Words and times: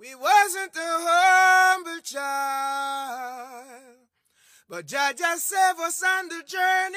We 0.00 0.14
wasn't 0.14 0.74
a 0.76 0.80
humble 0.80 2.00
child, 2.00 3.36
but 4.66 4.86
Jah 4.86 5.12
just 5.14 5.46
saved 5.46 5.78
us 5.78 6.02
on 6.02 6.26
the 6.26 6.42
journey, 6.46 6.96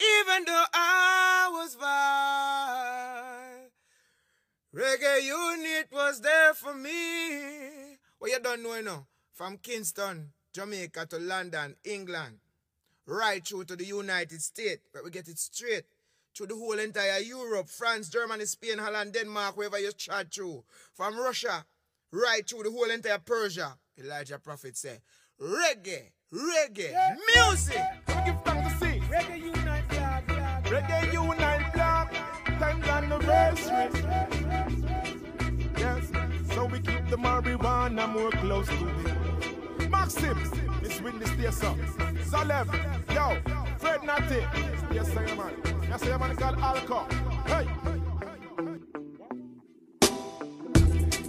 even 0.00 0.44
though 0.44 0.64
I 0.74 1.50
was 1.52 1.76
vile. 1.76 3.70
Reggae 4.74 5.22
unit 5.22 5.86
was 5.92 6.20
there 6.20 6.52
for 6.54 6.74
me. 6.74 7.96
What 8.18 8.32
you 8.32 8.40
don't 8.40 8.64
know, 8.64 8.74
you? 8.74 9.06
From 9.32 9.58
Kingston, 9.58 10.32
Jamaica 10.52 11.06
to 11.10 11.18
London, 11.20 11.76
England, 11.84 12.40
right 13.06 13.46
through 13.46 13.66
to 13.66 13.76
the 13.76 13.84
United 13.84 14.42
States, 14.42 14.82
where 14.90 15.04
we 15.04 15.10
get 15.12 15.28
it 15.28 15.38
straight 15.38 15.84
through 16.34 16.46
the 16.46 16.54
whole 16.54 16.78
entire 16.78 17.20
Europe, 17.20 17.68
France, 17.68 18.08
Germany, 18.08 18.44
Spain, 18.44 18.78
Holland, 18.78 19.12
Denmark, 19.12 19.56
wherever 19.56 19.78
you 19.78 19.92
chat 19.92 20.32
through. 20.32 20.64
From 20.94 21.18
Russia, 21.18 21.64
right 22.12 22.48
through 22.48 22.64
the 22.64 22.70
whole 22.70 22.90
entire 22.90 23.18
Persia. 23.18 23.76
Elijah 23.98 24.38
Prophet 24.38 24.76
said, 24.76 25.00
reggae, 25.40 26.12
reggae, 26.32 26.90
yeah. 26.92 27.16
music. 27.36 27.82
give 28.24 28.42
thanks 28.44 28.72
to 28.72 28.78
see. 28.78 29.00
Reggae 29.00 29.38
Unite 29.42 29.88
Blog, 29.88 30.26
blog, 30.26 30.64
Reggae 30.64 31.12
Unite 31.12 31.72
Blog, 31.72 32.08
10th 32.46 32.88
anniversary. 32.88 33.88
Yes, 35.76 36.10
so 36.54 36.64
we 36.66 36.78
keep 36.80 37.08
the 37.08 37.16
marijuana 37.16 38.08
more 38.12 38.30
close 38.30 38.68
to 38.68 38.84
me. 38.84 39.88
Maxim, 39.88 40.38
it's 40.82 41.00
witness 41.00 41.30
there, 41.32 41.52
sir. 41.52 41.74
Salem, 42.30 42.70
yo, 43.12 43.36
Fred 43.82 44.04
Natty. 44.04 44.46
Yes, 44.94 45.12
sir, 45.12 45.26
man. 45.34 45.52
Yes, 45.90 46.02
sir, 46.02 46.16
man, 46.16 46.36
called 46.36 46.56
Alco. 46.58 47.00
Hey. 47.50 47.66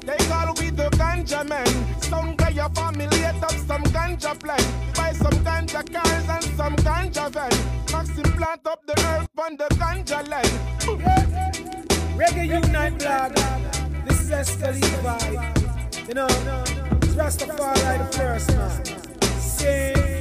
They 0.05 0.17
call 0.27 0.53
we 0.59 0.69
the 0.69 0.87
ganja 0.91 1.49
men. 1.49 1.65
Some 1.99 2.35
guy 2.35 2.49
your 2.49 2.69
family 2.69 3.05
ate 3.05 3.41
up 3.41 3.57
some 3.69 3.83
ganja 3.85 4.39
plant. 4.39 4.67
Buy 4.95 5.13
some 5.13 5.39
ganja 5.43 5.81
cars 5.91 6.29
and 6.29 6.43
some 6.55 6.75
ganja 6.75 7.31
van. 7.31 7.51
Maxim 7.91 8.31
plant 8.37 8.67
up 8.67 8.85
the 8.85 8.99
earth 8.99 9.29
on 9.39 9.57
the 9.57 9.67
ganja 9.81 10.21
land. 10.29 10.53
Yeah. 11.01 11.51
Reggae 12.19 12.45
Unite 12.67 12.99
blog. 12.99 13.33
This 14.05 14.21
is 14.21 14.29
Esca 14.29 14.69
Levi. 14.79 16.07
You 16.07 16.13
know, 16.13 16.27
Rastafari 17.17 17.97
the 17.97 18.17
first 18.17 18.49
man. 18.55 18.85
Sing. 19.39 20.12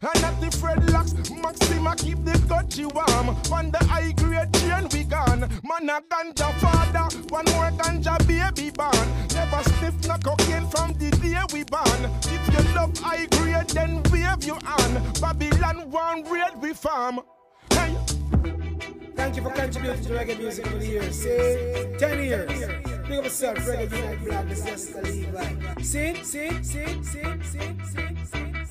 And 0.00 0.22
not 0.22 0.40
the 0.40 0.46
dreadlocks, 0.46 1.42
Maxima 1.42 1.94
keep 1.96 2.24
the 2.24 2.32
touchy 2.46 2.86
warm. 2.86 3.28
On 3.52 3.70
the 3.70 3.78
high 3.84 4.12
grade 4.12 4.52
chain 4.54 4.88
we 4.92 5.04
gone. 5.04 5.40
Man 5.40 5.88
a 5.88 6.00
ganja 6.02 6.52
father, 6.60 7.16
one 7.28 7.44
more 7.46 7.70
ganja 7.78 8.16
baby 8.26 8.70
born. 8.70 9.08
Never 9.34 9.62
sniff 9.70 10.06
no 10.06 10.16
cocaine 10.18 10.68
from 10.68 10.92
the 10.94 11.10
day 11.22 11.40
we 11.52 11.64
born. 11.64 12.10
If 12.22 12.42
you 12.52 12.74
love 12.74 12.96
high 12.98 13.26
grade, 13.26 13.68
then 13.70 14.02
wave 14.12 14.44
your 14.44 14.60
hand. 14.64 15.20
Babylon 15.20 15.90
one 15.90 16.22
raid 16.30 16.54
we 16.60 16.72
farm. 16.74 17.20
Hey. 17.70 17.96
Thank 19.16 19.34
you 19.34 19.42
for 19.42 19.50
contributing 19.50 20.04
to 20.04 20.10
reggae 20.10 20.38
music 20.38 20.66
over 20.68 20.78
the 20.78 20.86
years. 20.86 21.22
See, 21.22 21.98
10 21.98 22.22
years. 22.22 22.60
Big 23.08 23.18
up 23.18 23.24
yourself, 23.24 23.58
Reggae 23.58 24.48
this 24.48 24.64
is 24.64 24.90
Esca 24.90 25.02
Levi. 25.02 25.82
Sing, 25.82 26.24
sing, 26.24 26.62
sing, 26.62 27.02
sing, 27.02 27.42
sing, 27.42 27.82
sing, 27.84 28.18
sing, 28.24 28.54
sing. 28.54 28.67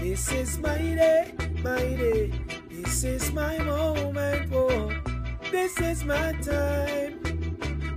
This 0.00 0.30
is 0.32 0.58
my 0.58 0.78
day, 0.78 1.32
my 1.62 1.76
day. 1.76 2.30
This 2.70 3.02
is 3.02 3.32
my 3.32 3.58
moment, 3.58 4.52
oh. 4.54 4.92
This 5.50 5.78
is 5.80 6.04
my 6.04 6.32
time. 6.34 7.18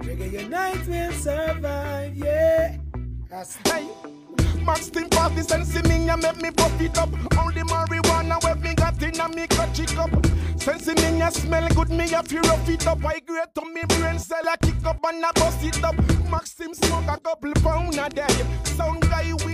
Reggae 0.02 0.32
Unite 0.32 0.88
will 0.88 1.12
survive, 1.12 2.16
yeah. 2.18 2.78
That's 3.30 3.56
hey. 3.68 3.88
Max 4.66 4.90
thing 4.90 5.10
party 5.10 5.42
sense 5.42 5.76
me 5.84 6.10
and 6.10 6.22
make 6.22 6.42
me 6.42 6.52
puff 6.52 6.82
it 6.82 6.98
up. 6.98 7.10
Only 7.38 7.62
marijuana 7.62 8.44
where 8.44 8.56
me 8.56 8.74
got 8.74 9.02
in 9.02 9.20
and 9.20 9.36
me 9.36 9.46
cut 9.48 9.80
it 9.80 9.98
up. 9.98 10.10
Sense 10.60 10.88
me 10.88 11.22
and 11.22 11.34
smell 11.34 11.68
good 11.70 11.90
me 11.90 12.06
if 12.06 12.32
you 12.32 12.42
rough 12.42 12.68
it 12.68 12.88
up. 12.88 13.06
I 13.06 13.20
great 13.20 13.54
to 13.56 13.62
me 13.74 13.84
brain 13.88 14.20
cell 14.20 14.48
I 14.50 14.58
kick 14.58 14.86
up 14.86 15.00
and 15.06 15.24
I 15.24 15.32
bust 15.34 15.64
it 15.64 15.84
up. 15.84 15.96
Maxim 16.30 16.74
smoke 16.74 17.08
a 17.08 17.20
couple 17.20 17.54
pound 17.62 17.98
a 17.98 18.10
day. 18.10 18.28
Sound 18.64 19.02
guy 19.02 19.34
windy 19.46 19.51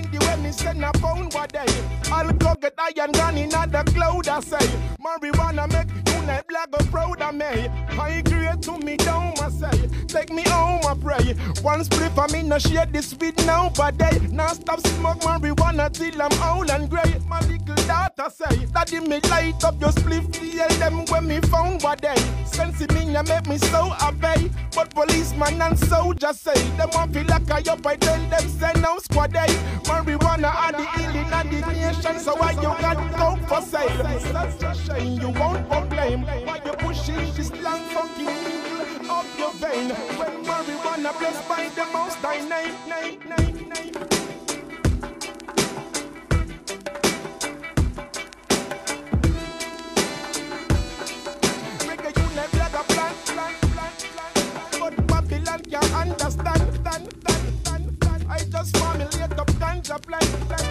me 0.48 0.54
send 0.54 0.84
a 0.84 0.92
pound 0.94 1.36
a 1.36 1.48
day. 1.48 1.66
I'll 2.12 2.32
go 2.32 2.56
get 2.56 2.74
iron 2.78 3.12
gun 3.12 3.38
in 3.38 3.50
the 3.50 3.84
cloud 3.94 4.28
I 4.28 4.40
say. 4.40 4.68
Marijuana 5.04 5.68
make 5.72 6.07
unite 6.28 6.48
black 6.48 6.72
go 6.72 6.78
proud 6.92 7.22
of 7.22 7.36
me. 7.36 7.46
I 7.46 8.22
great 8.22 8.62
to 8.64 8.78
me 8.80 8.98
down 8.98 9.36
say. 9.52 9.90
Take 10.08 10.32
me 10.32 10.44
home 10.44 10.82
I 10.86 10.94
pray. 10.96 11.34
One 11.62 11.84
split 11.84 12.12
for 12.12 12.28
me 12.28 12.44
no 12.44 12.60
share 12.60 12.86
this 12.86 13.16
with 13.16 13.38
nobody. 13.46 14.28
Now 14.28 14.48
stop 14.48 14.86
smoke 14.86 15.20
marijuana 15.22 15.92
till 15.92 16.22
I'm 16.22 16.32
old 16.44 16.70
and 16.70 16.90
grey. 16.90 17.20
My 17.28 17.40
little 17.42 17.76
daughter 17.88 18.30
say, 18.30 18.66
Daddy 18.74 19.00
me 19.00 19.20
light 19.30 19.64
up 19.64 19.80
your 19.80 19.92
spliff 19.92 20.36
feel 20.36 20.68
them 20.80 21.06
when 21.06 21.28
me 21.28 21.40
found 21.42 21.82
what 21.84 22.02
they. 22.02 22.16
Sense 22.46 22.80
me 22.94 23.16
and 23.16 23.28
make 23.28 23.48
me 23.48 23.58
so 23.58 23.90
happy. 23.90 24.52
But 24.76 24.90
policeman 24.92 25.62
and 25.62 25.78
soldier 25.80 26.34
say, 26.34 26.60
them 26.78 26.90
want 26.94 27.14
feel 27.14 27.26
like 27.26 27.50
I 27.50 27.72
up, 27.72 27.86
I 27.86 27.96
tell 27.96 28.30
them 28.30 28.50
say 28.50 28.74
no 28.80 28.98
squad 29.00 29.34
day. 29.34 29.48
Marijuana 29.84 30.54
are 30.54 30.72
the 30.72 30.86
healing 30.86 31.34
of 31.34 31.50
the 31.50 31.74
nation, 31.74 32.20
so 32.20 32.36
why 32.36 32.52
you 32.52 32.62
got 32.62 32.98
coke 33.16 33.48
for 33.48 33.62
sale? 33.62 34.20
Such 34.20 34.64
a 34.64 34.76
shame 34.76 35.20
you 35.22 35.30
won't 35.30 35.70
complain. 35.70 36.17
Why 36.26 36.62
you 36.66 36.72
pushing 36.74 37.34
this 37.36 37.52
long 37.62 37.82
fucking 37.94 38.26
needle 38.26 39.12
up 39.12 39.26
your 39.38 39.54
vein? 39.54 39.90
When 40.20 40.44
marijuana 40.46 41.18
blessed 41.20 41.48
by 41.48 41.70
the 41.76 41.86
most 41.94 42.18
I 42.24 42.40
name, 42.48 42.76
name, 42.88 43.20
name, 43.30 43.70
name. 43.70 44.08
understand. 56.10 56.62
Stand, 56.76 57.14
stand, 57.22 57.48
stand, 57.62 57.98
stand. 57.98 58.26
I 58.30 58.40
just 58.40 58.78
formulate 58.78 59.40
up 59.40 59.52
ganja 59.60 60.02
plan. 60.02 60.22
plan, 60.48 60.66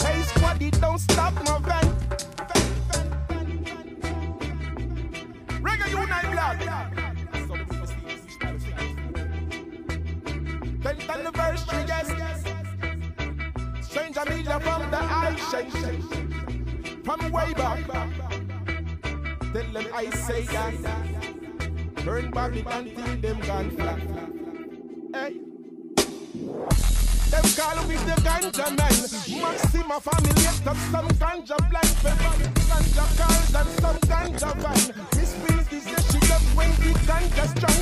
Hey, 0.00 0.22
squaddy, 0.22 0.70
don't 0.80 0.98
stop 0.98 1.34
my 1.44 1.58
van. 1.60 2.45
Unite 6.60 6.90
Blog. 6.94 7.16
Tenth 10.82 11.10
anniversary, 11.10 11.84
yes. 11.86 12.08
From 14.46 14.90
the 14.90 14.98
eye. 15.00 15.36
From 17.04 17.20
way 17.32 17.52
back. 17.54 17.80
Tell 19.52 19.72
them 19.72 19.86
I 19.94 20.10
say 20.10 20.42
that. 20.44 20.74
Burn 22.04 22.30
Babylon 22.30 22.84
till 22.94 23.16
them 23.20 23.40
gone 23.40 23.70
flat. 23.70 24.00
Hey. 25.14 25.32
Them 27.30 27.44
call 27.56 27.78
with 27.88 28.04
the 28.06 28.16
ganja 28.22 28.66
man. 28.76 28.96
Maxima 29.42 30.00
family 30.00 30.34
left 30.44 30.66
up 30.66 30.76
some 30.76 31.08
ganja 31.18 31.56
plant 31.70 31.96
ganja 32.68 33.06
cars 33.18 33.54
and 33.54 33.70
some 33.80 33.98
ganja 34.08 34.50
van. 34.62 34.80
Miss 35.16 35.32
Wills 35.42 35.72
is 35.72 35.84
the 35.84 35.98
she 36.02 36.15
love 36.15 36.15
when 36.56 36.70
the 36.70 36.92
ganja 37.06 37.44
strong. 37.52 37.80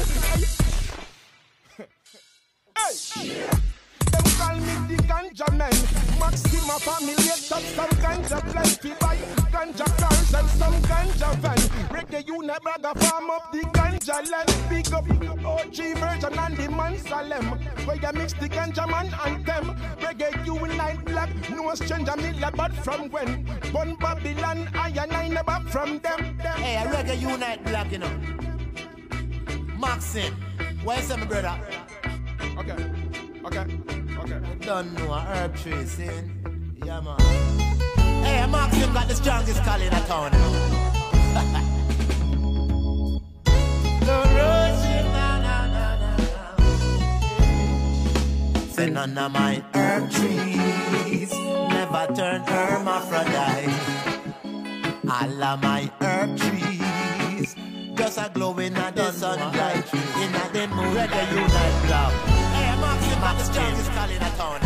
Hey. 2.76 2.94
hey. 3.14 3.64
Them 4.10 4.24
call 4.38 4.56
me 4.56 4.74
the 4.88 5.02
ganja 5.04 5.48
man. 5.56 5.74
Maxima 6.18 6.78
family 6.80 7.30
up 7.30 7.62
some 7.76 7.94
ganja 8.02 8.40
plant 8.50 8.74
pepper, 8.82 9.14
ganja 9.52 9.86
cars 9.98 10.34
and 10.34 10.50
some 10.50 10.80
ganja 10.90 11.30
van. 11.36 11.58
Reggae 11.94 12.26
unit 12.26 12.62
brother 12.62 12.98
farm 13.00 13.30
up 13.30 13.52
the 13.52 13.60
ganja 13.76 14.18
land. 14.30 14.54
Big 14.68 14.92
up 14.92 15.06
OG 15.44 15.76
version 15.98 16.38
and 16.38 16.56
the 16.56 16.70
man 16.70 16.98
Salem. 16.98 17.46
Where 17.86 17.96
you 17.96 18.12
mix 18.14 18.32
the 18.32 18.48
ganja 18.48 18.88
man 18.90 19.14
and 19.24 19.46
them. 19.46 19.76
Reggae 20.00 20.44
unite 20.44 21.04
blog. 21.04 21.30
No 21.50 21.74
stranger 21.74 22.16
me 22.16 22.32
but 22.56 22.72
from 22.84 23.08
when. 23.10 23.46
One 23.72 23.94
Babylon 23.96 24.68
I 24.74 24.88
and 24.90 25.12
I 25.12 25.28
never 25.28 25.60
from 25.68 26.00
them. 26.00 26.36
them. 26.38 26.58
Hey, 26.58 26.84
reggae 26.86 27.20
unite 27.20 27.64
blog, 27.64 27.92
you 27.92 27.98
know. 27.98 28.53
Maxim, 29.78 30.34
why 30.84 30.96
is 30.98 31.08
my 31.08 31.24
brother? 31.24 31.58
Okay, 32.58 32.76
okay, 33.44 33.66
okay. 34.18 34.40
Don't 34.60 34.92
know 34.94 35.12
herb 35.12 35.56
see? 35.58 36.08
Yeah, 36.84 37.00
man. 37.00 37.18
Hey, 38.24 38.46
Maxim 38.46 38.92
got 38.92 39.08
the 39.08 39.14
strongest 39.14 39.62
call 39.64 39.80
in 39.80 39.90
the 39.90 40.00
town. 40.06 40.32
Say 48.70 48.90
none 48.90 49.16
of 49.18 49.32
my 49.32 49.62
herb 49.74 50.10
trees 50.10 51.32
never 51.32 52.06
turn 52.14 52.42
hermaphrodite. 52.42 53.72
All 55.08 55.42
of 55.42 55.62
my 55.62 55.90
herb 56.00 56.36
trees 56.36 56.83
just 58.04 58.18
a 58.18 58.30
glowing 58.34 58.76
at 58.76 58.94
the 58.94 59.10
sunlight. 59.12 59.94
In 59.94 60.34
a 60.34 60.44
the 60.52 60.68
moon, 60.74 60.94
reggae 60.94 61.24
unite 61.32 61.78
blog. 61.86 62.12
Hey, 62.52 62.74
Maxi, 62.82 63.14
Max 63.24 63.48
James 63.48 63.78
is 63.80 63.88
calling 63.88 64.16
a 64.16 64.30
town. 64.36 64.60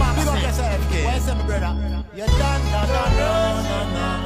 Max, 0.00 0.16
big 0.16 0.28
up 0.28 0.42
yourself, 0.42 0.90
kid. 0.90 1.04
Where's 1.04 1.26
my 1.26 1.34
brother? 1.46 1.72
You're 2.16 2.26
done, 2.26 2.62
done, 2.72 2.88
done, 2.88 3.12
done, 3.20 3.88
done, 3.96 4.22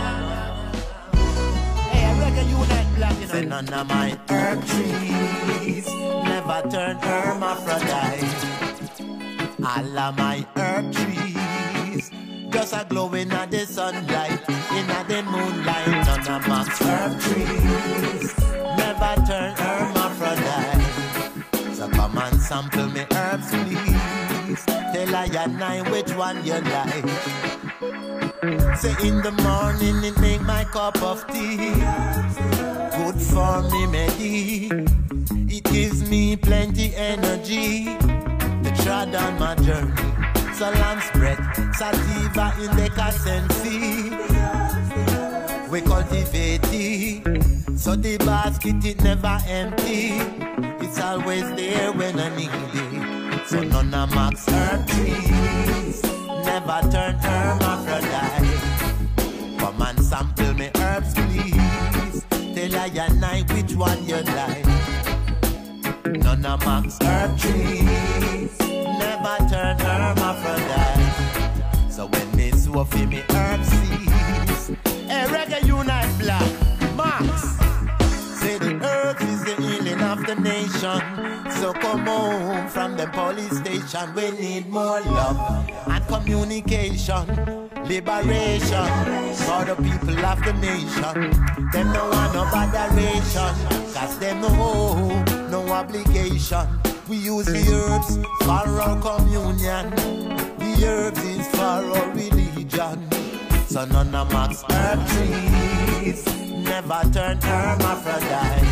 Hey, 1.91 2.06
reggae 2.21 2.44
unite 2.55 2.91
blog, 2.97 3.15
you 3.21 3.27
know. 3.27 3.32
Say 3.32 3.44
none 3.47 3.73
of 3.73 3.87
my 3.88 4.09
herb 4.29 4.59
trees 4.65 5.87
never 6.31 6.61
turn 6.71 6.97
hermaphrodite. 6.99 8.31
All 9.65 9.99
of 9.99 10.17
my 10.17 10.47
herb 10.56 10.93
trees 10.93 11.50
just 12.50 12.73
a 12.73 12.87
glowing 12.88 13.31
at 13.32 13.50
the 13.50 13.67
sunlight, 13.67 14.49
in 14.49 14.91
a 14.91 15.05
the 15.08 15.23
moonlight, 15.23 15.88
none 16.06 16.29
of 16.29 16.49
Max 16.49 16.81
herb 16.82 17.20
trees 17.20 18.41
never 18.76 19.14
turn 19.26 19.55
hermaphrodite. 19.56 20.85
So 21.75 21.88
come 21.88 22.19
and 22.19 22.41
sample 22.41 22.87
me 22.88 23.06
herbs, 23.14 23.50
please. 23.50 24.64
Tell 24.67 25.14
I 25.14 25.26
and 25.44 25.62
I 25.62 25.82
which 25.91 26.12
one 26.14 26.44
you 26.44 26.61
like. 26.76 27.08
Say 28.79 28.94
in 29.06 29.23
the 29.23 29.32
morning 29.43 30.05
it 30.05 30.19
make 30.20 30.43
my 30.43 30.64
cup 30.64 31.00
of 31.02 31.26
tea. 31.29 31.75
Good 32.97 33.20
for 33.32 33.62
me, 33.70 33.87
Medi. 33.87 34.70
It 35.56 35.64
gives 35.64 36.08
me 36.08 36.37
plenty 36.37 36.94
energy 36.94 37.85
to 38.64 38.73
trod 38.82 39.14
on 39.14 39.38
my 39.38 39.55
journey 39.56 40.39
salam 40.61 41.01
spread, 41.01 41.39
sativa 41.75 42.53
in 42.61 42.71
the 42.77 42.89
casensi. 42.93 43.77
We 45.71 45.81
cultivate 45.81 46.69
it, 46.71 47.79
so 47.79 47.97
the 47.97 48.19
basket 48.19 48.85
it 48.85 49.03
never 49.03 49.39
empty. 49.49 50.21
It's 50.85 51.01
always 51.01 51.49
there 51.57 51.93
when 51.93 52.21
I 52.21 52.29
need 52.37 52.51
it. 52.53 53.47
So 53.49 53.62
none 53.62 53.95
of 53.95 54.15
Max 54.15 54.47
herb 54.51 54.87
trees 54.87 56.03
never 56.45 56.81
turn 56.93 57.15
hermaphrodite. 57.25 58.61
Come 59.61 59.81
and 59.81 60.05
sample 60.05 60.53
me 60.53 60.69
herbs, 60.77 61.15
please. 61.15 62.25
Tell 62.55 62.77
I 62.77 62.91
and 63.07 63.25
I 63.25 63.41
which 63.55 63.75
one 63.77 64.05
you 64.05 64.21
like. 64.37 64.67
None 66.23 66.45
of 66.45 66.61
Max 66.67 66.99
herb 67.01 67.39
trees 67.39 68.60
never 69.22 69.49
turn. 69.49 69.78
So 71.90 72.06
when 72.06 72.52
sow 72.52 72.84
for 72.84 73.06
me 73.06 73.22
herb 73.31 73.64
seeds, 73.64 74.70
a 75.08 75.26
reggae 75.28 75.67
unite 75.67 76.19
blog, 76.19 76.96
Max. 76.96 77.58
Say 78.40 78.58
the 78.58 78.81
earth 78.82 79.20
is 79.22 79.44
the 79.44 79.55
healing 79.62 80.00
of 80.00 80.26
the 80.26 80.34
nation. 80.37 81.00
So 81.61 81.72
come 81.72 82.06
home 82.06 82.69
from 82.69 82.96
the 82.96 83.06
police 83.08 83.58
station. 83.58 84.14
We 84.14 84.31
need 84.31 84.69
more 84.69 85.00
love 85.00 85.69
and 85.87 86.06
communication. 86.06 87.26
Liberation 87.84 88.88
for 89.44 89.64
the 89.64 89.76
people 89.76 90.25
of 90.25 90.43
the 90.44 90.52
nation. 90.55 91.31
Them 91.73 91.93
no 91.93 92.08
want 92.08 92.34
no 92.34 92.44
botheration. 92.44 93.55
Cause 93.93 94.19
them 94.19 94.40
no, 94.40 95.23
no 95.50 95.69
obligation. 95.73 96.89
We 97.11 97.17
use 97.17 97.47
the 97.47 97.59
herbs 97.75 98.19
for 98.45 98.71
our 98.81 98.95
communion. 99.03 99.91
The 100.61 100.87
herbs 100.87 101.25
is 101.25 101.49
for 101.49 101.61
our 101.61 102.09
religion. 102.12 103.11
So 103.67 103.85
none 103.85 104.15
of 104.15 104.31
Max 104.31 104.62
herb 104.71 105.05
trees 105.09 106.25
never 106.55 107.03
turn 107.12 107.41
hermaphrodite. 107.41 108.65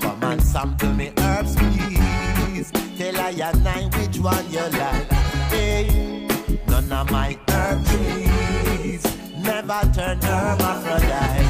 Come 0.00 0.22
and 0.22 0.40
sample 0.40 0.92
me 0.92 1.10
herbs, 1.18 1.56
please. 1.56 2.70
Tell 2.96 3.16
I 3.18 3.30
and 3.30 3.66
I 3.68 3.82
which 3.98 4.18
one 4.20 4.48
you 4.52 4.68
like. 4.78 5.10
Hey, 5.50 6.28
none 6.68 6.92
of 6.92 7.10
my 7.10 7.36
herb 7.48 7.84
trees 7.84 9.04
never 9.38 9.80
turn 9.92 10.20
hermaphrodite. 10.22 11.46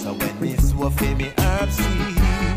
So 0.00 0.12
when 0.14 0.40
me 0.40 0.56
sow 0.56 0.90
for 0.90 1.14
me 1.14 1.32
herb 1.38 1.70
seeds, 1.70 2.18
I 2.18 2.47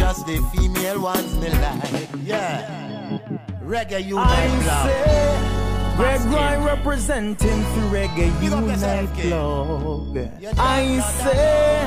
just 0.00 0.26
the 0.26 0.38
female 0.52 1.02
ones 1.02 1.34
me 1.36 1.50
like. 1.50 2.08
Yeah, 2.24 3.20
reggae 3.62 4.04
you 4.04 4.16
I 4.18 4.22
like 4.24 4.86
say, 4.88 5.96
Greg. 5.96 6.20
Roy 6.32 6.66
representing 6.66 7.62
for 7.72 7.84
Reggae 7.92 8.30
Unite. 8.42 9.12
Club. 9.20 10.16
I 10.58 11.00
say. 11.22 11.84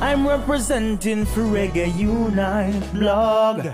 I'm 0.00 0.26
representing 0.26 1.26
for 1.26 1.40
Reggae 1.40 1.92
Unite 1.98 2.92
blog. 2.94 3.66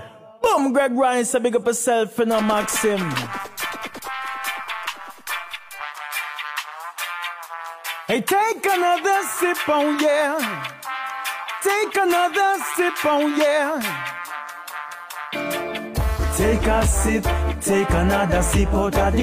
Boom, 0.43 0.73
Greg 0.73 0.93
Ryan, 0.93 1.25
say 1.27 1.39
big 1.39 1.57
up 1.57 1.67
yourself 1.67 2.19
and 2.19 2.33
a 2.33 2.41
Maxim. 2.41 3.01
Hey, 8.07 8.21
take 8.21 8.65
another 8.65 9.23
sip, 9.37 9.59
oh 9.69 9.99
yeah. 10.01 10.71
Take 11.65 11.97
another 11.97 12.63
sip, 12.77 12.93
oh 13.07 13.27
yeah. 13.39 13.81
Take 16.37 16.67
a 16.67 16.87
sip, 16.87 17.25
take 17.63 17.89
another 17.89 18.43
sip 18.43 18.69
out 18.75 18.95
of 18.99 19.13
the 19.15 19.23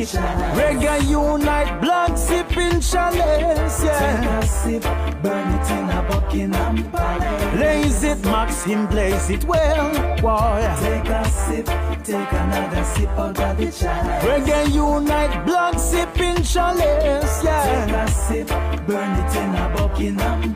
Reggae 0.58 1.08
Unite 1.08 1.82
blog 1.82 2.18
sipping 2.18 2.82
chalice, 2.82 3.84
yeah. 3.84 4.00
Take 4.02 4.30
a 4.32 4.48
sip, 4.48 4.84
burn 5.22 5.54
it 5.54 5.70
in 5.70 5.90
a 5.90 6.02
Buckingham 6.10 6.92
Palace. 6.92 7.56
Blaze 7.56 8.04
it, 8.06 8.26
Maxim, 8.26 8.88
blaze 8.88 9.30
it 9.30 9.44
well, 9.44 9.92
boy. 10.18 10.76
Take 10.80 11.10
a 11.10 11.30
sip, 11.30 11.66
take 12.04 12.34
another 12.34 12.84
sip 12.86 13.10
out 13.10 13.40
of 13.40 13.58
the 13.58 13.72
chalice. 13.72 14.24
Reggae 14.26 14.74
Unite 14.74 15.46
blog 15.46 15.78
sipping 15.78 16.42
chalice, 16.42 17.44
yeah. 17.44 17.86
Take 17.86 17.96
a 17.96 18.08
sip, 18.10 18.48
burn 18.88 19.12
it 19.20 19.36
in 19.36 19.54
a 19.54 19.74
Buckingham 19.78 20.51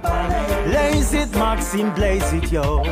Maxim, 1.33 1.93
blaze 1.93 2.33
it, 2.33 2.51
yo. 2.51 2.83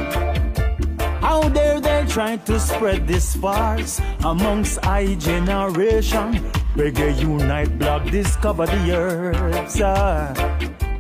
How 1.22 1.48
dare 1.50 1.80
they 1.80 2.06
try 2.08 2.38
to 2.38 2.60
spread 2.60 3.08
this 3.08 3.36
farce 3.36 4.02
amongst 4.24 4.86
I 4.86 5.16
generation? 5.16 6.40
Reggae 6.76 7.20
Unite 7.22 7.78
blog, 7.78 8.10
discover 8.10 8.66
the 8.66 8.92
herbs 8.92 9.80
ah. 9.82 10.34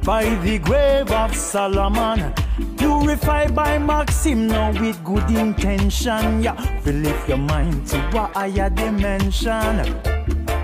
by 0.03 0.24
the 0.46 0.60
grave 0.60 1.12
of 1.12 1.36
Solomon. 1.36 2.34
Purified 2.77 3.55
by 3.55 3.77
Maxim, 3.79 4.48
now 4.48 4.72
with 4.79 5.03
good 5.03 5.29
intention. 5.31 6.43
Yeah, 6.43 6.55
lift 6.86 7.27
your 7.27 7.38
mind 7.38 7.88
to 7.88 7.98
a 8.15 8.27
higher 8.34 8.69
dimension. 8.69 10.01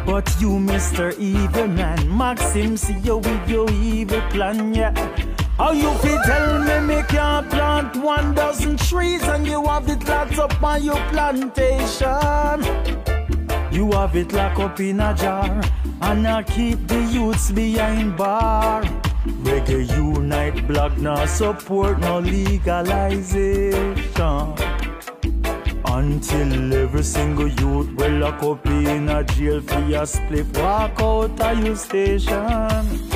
But 0.06 0.30
you, 0.40 0.58
Mr. 0.58 1.18
Evil 1.20 1.68
Man, 1.68 2.18
Maxim, 2.18 2.78
see 2.78 2.98
you 3.00 3.18
with 3.18 3.50
your 3.50 3.70
evil 3.70 4.22
plan, 4.32 4.74
yeah. 4.74 4.94
How 5.60 5.72
you 5.74 5.94
fi 5.96 6.18
tell 6.26 6.64
me 6.64 6.80
me 6.88 7.04
can't 7.10 7.50
plant 7.50 7.98
one 7.98 8.34
dozen 8.34 8.78
trees 8.78 9.22
and 9.24 9.46
you 9.46 9.62
have 9.66 9.90
it 9.90 10.08
locked 10.08 10.40
up 10.40 10.64
on 10.64 10.82
your 10.82 11.02
plantation? 11.12 12.64
You 13.70 13.92
have 13.92 14.16
it 14.16 14.32
locked 14.32 14.60
up 14.60 14.80
in 14.80 15.02
a 15.02 15.14
jar 15.14 15.62
and 16.02 16.26
I 16.26 16.44
keep 16.44 16.88
the 16.88 17.02
youths 17.12 17.52
behind 17.52 18.16
bar. 18.16 18.84
Reggae 19.44 19.86
Unite 19.98 20.66
blog 20.66 20.98
now 20.98 21.26
support 21.26 22.00
no 22.00 22.20
legalization. 22.20 24.06
Until 25.84 26.74
every 26.74 27.04
single 27.04 27.50
youth 27.50 27.92
will 27.98 28.18
lock 28.20 28.42
up 28.44 28.66
in 28.66 29.10
a 29.10 29.26
jail 29.26 29.60
for 29.60 29.82
your 29.82 30.06
split, 30.06 30.58
walk 30.58 31.02
out 31.02 31.42
of 31.42 31.66
your 31.66 31.76
station. 31.76 33.09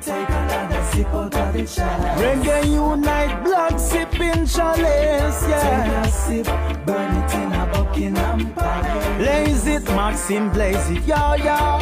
Take 0.00 0.14
a 0.14 0.14
sip, 0.14 0.16
take 0.16 0.28
another 0.30 0.82
sip 0.92 1.06
out 1.08 1.34
of 1.34 1.52
the 1.52 1.66
chalice. 1.66 2.22
Reggae 2.22 2.72
Unite 2.72 3.44
blog 3.44 3.78
sipping 3.78 4.46
chalice, 4.46 5.48
yeah. 5.48 5.60
Take 5.60 5.92
a 5.92 6.10
sip, 6.10 6.46
burn 6.86 7.16
it 7.16 7.34
in 7.34 7.52
a 7.52 7.70
Buckingham 7.72 8.52
Palace. 8.54 9.18
Blaze 9.18 9.66
it, 9.66 9.84
Maxim, 9.84 10.50
blaze 10.52 10.90
it, 10.90 11.04
yo, 11.06 11.34
yo. 11.34 11.80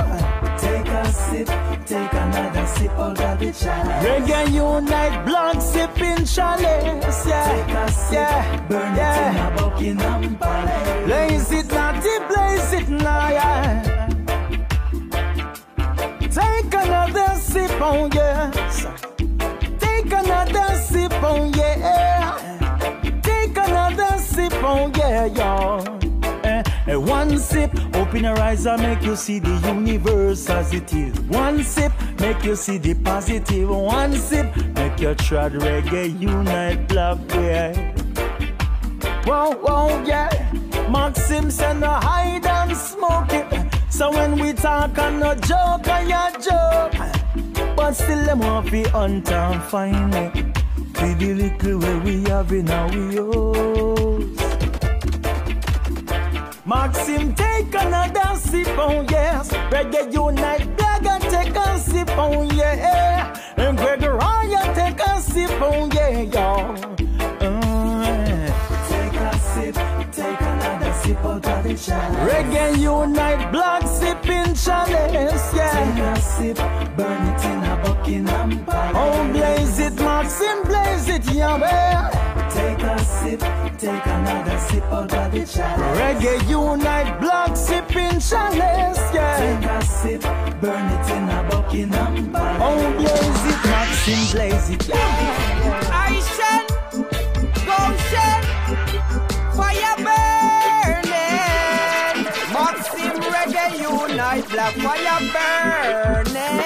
Take 0.58 0.88
a 0.88 1.12
sip, 1.12 1.46
take 1.86 2.12
another 2.12 2.66
sip 2.66 2.90
out 2.90 3.20
of 3.20 3.38
the 3.38 3.52
chalice. 3.52 4.04
Reggae 4.04 4.52
Unite 4.52 5.24
blog 5.24 5.60
sipping 5.60 6.24
chalice, 6.24 7.26
yeah. 7.26 7.52
Take 7.52 7.74
a 7.76 7.92
sip, 7.92 8.12
yeah. 8.14 8.66
burn 8.68 8.96
yeah. 8.96 9.30
it 9.30 9.36
in 9.36 9.46
a 9.46 9.56
Buckingham 9.56 10.36
Palace. 10.38 11.06
Blaze 11.06 11.52
it, 11.52 11.68
naughty, 11.72 12.18
blaze 12.26 12.72
it 12.72 12.88
now, 12.88 13.28
yeah. 13.28 13.87
Sip, 17.78 17.86
oh 17.86 18.10
yes. 18.12 18.86
Take 19.78 20.06
another 20.06 20.74
sip, 20.78 21.12
oh 21.22 21.48
yeah. 21.54 23.20
Take 23.22 23.56
another 23.56 24.18
sip, 24.18 24.52
oh 24.54 24.90
yeah, 24.96 25.26
y'all. 25.26 25.86
Eh, 26.42 26.62
eh, 26.88 26.96
one 26.96 27.38
sip, 27.38 27.70
Open 27.94 28.24
your 28.24 28.36
eyes 28.40 28.66
and 28.66 28.82
make 28.82 29.02
you 29.02 29.14
see 29.14 29.38
the 29.38 29.54
universe 29.64 30.50
as 30.50 30.74
it 30.74 30.92
is. 30.92 31.20
One 31.20 31.62
sip, 31.62 31.92
make 32.18 32.42
you 32.42 32.56
see 32.56 32.78
the 32.78 32.94
positive. 32.94 33.70
One 33.70 34.12
sip, 34.14 34.56
make 34.74 34.98
you 34.98 35.14
trod 35.14 35.52
reggae 35.52 36.18
unite 36.18 36.88
blog 36.88 37.30
way. 37.30 37.94
Whoa, 39.24 39.52
whoa, 39.52 40.02
yeah. 40.02 40.30
Maxim 40.90 41.48
send 41.48 41.84
a 41.84 42.00
hide 42.00 42.44
and 42.44 42.76
smoke 42.76 43.30
it. 43.30 43.72
So 43.88 44.10
when 44.10 44.36
we 44.36 44.52
talk 44.52 44.98
and 44.98 45.20
no 45.20 45.36
joke, 45.36 45.86
and 45.86 46.08
ya 46.08 46.30
joke. 46.40 47.27
But 47.78 47.92
still 47.92 48.24
them 48.24 48.40
want 48.40 48.70
to 48.70 48.82
hunt 48.90 49.30
and 49.30 49.62
find 49.62 50.12
it. 50.12 50.34
See 50.96 51.14
the 51.14 51.32
little 51.34 51.78
way 51.78 51.98
we 52.00 52.24
have 52.28 52.50
in 52.50 52.68
our 52.68 52.92
yours. 52.92 54.36
Maxim 56.66 57.36
take 57.36 57.72
another 57.72 58.34
sip 58.34 58.76
on 58.76 59.06
yes. 59.08 59.50
Reggae 59.70 60.12
unite, 60.12 60.76
bag 60.76 61.06
and 61.06 61.22
take 61.22 61.54
a 61.54 61.78
sip 61.78 62.10
on 62.18 62.50
yeah. 62.56 63.38
And 63.56 63.78
Greg 63.78 64.02
Ryan 64.02 64.74
take 64.74 65.00
a 65.00 65.20
sip 65.20 65.62
on 65.62 65.88
yeah, 65.92 66.22
y'all. 66.22 67.07
Of 71.16 71.42
the 71.42 71.74
chalice. 71.74 72.32
Reggae 72.32 72.78
unite, 72.78 73.50
black 73.52 73.82
sipping 73.86 74.54
chalice, 74.54 75.54
yeah. 75.54 75.72
Take 75.72 76.02
a 76.04 76.20
sip, 76.20 76.56
burn 76.96 77.28
it 77.28 77.44
in 77.44 77.64
a 77.64 77.82
Buckingham 77.84 78.64
Palace. 78.64 78.96
Oh, 78.96 79.32
blaze 79.32 79.78
it, 79.78 79.94
Maxim, 79.94 80.62
blaze 80.64 81.08
it, 81.08 81.32
Yahweh. 81.32 82.10
Take 82.50 82.82
a 82.82 82.98
sip, 82.98 83.40
take 83.78 84.06
another 84.06 84.58
sip 84.58 84.84
out 84.84 85.12
of 85.14 85.32
the 85.32 85.44
chalice. 85.46 85.98
Reggae 85.98 86.48
unite, 86.48 87.20
black 87.20 87.56
sipping 87.56 88.20
chalice, 88.20 89.14
yeah. 89.14 89.38
Take 89.38 89.70
a 89.70 89.84
sip, 89.84 90.22
burn 90.60 90.86
it 90.92 91.10
in 91.10 91.28
a 91.28 91.48
Buckingham 91.50 92.32
Palace. 92.32 92.62
Oh, 92.62 92.92
blaze 92.98 93.44
it, 93.52 93.70
Maxim, 93.70 94.20
blaze 94.36 94.70
it, 94.70 94.88
yeah. 94.88 95.17
Unite, 104.38 104.50
black 104.50 104.74
fire 104.74 106.24
burning. 106.24 106.58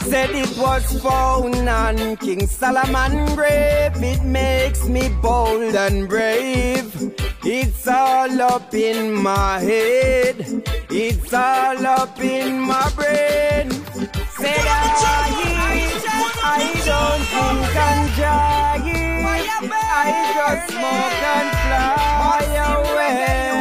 Said 0.00 0.30
it 0.30 0.56
was 0.56 1.02
found 1.02 1.68
on 1.68 2.16
King 2.16 2.46
Solomon 2.46 3.34
grave. 3.34 3.92
It 4.02 4.24
makes 4.24 4.88
me 4.88 5.08
bold 5.20 5.74
and 5.74 6.08
brave. 6.08 7.14
It's 7.44 7.86
all 7.86 8.40
up 8.42 8.72
in 8.74 9.12
my 9.14 9.58
head. 9.60 10.64
It's 10.90 11.32
all 11.34 11.86
up 11.86 12.18
in 12.20 12.60
my 12.60 12.90
brain. 12.96 13.70
Said 13.70 14.66
I, 14.66 14.94
I 16.44 16.72
don't 16.86 17.24
think 17.26 17.76
and 17.76 18.14
drive. 18.14 19.07
I 19.60 20.30
just 20.38 20.70
smoke 20.70 21.22
and 21.34 21.50
fly 21.66 22.46
away. 22.78 23.58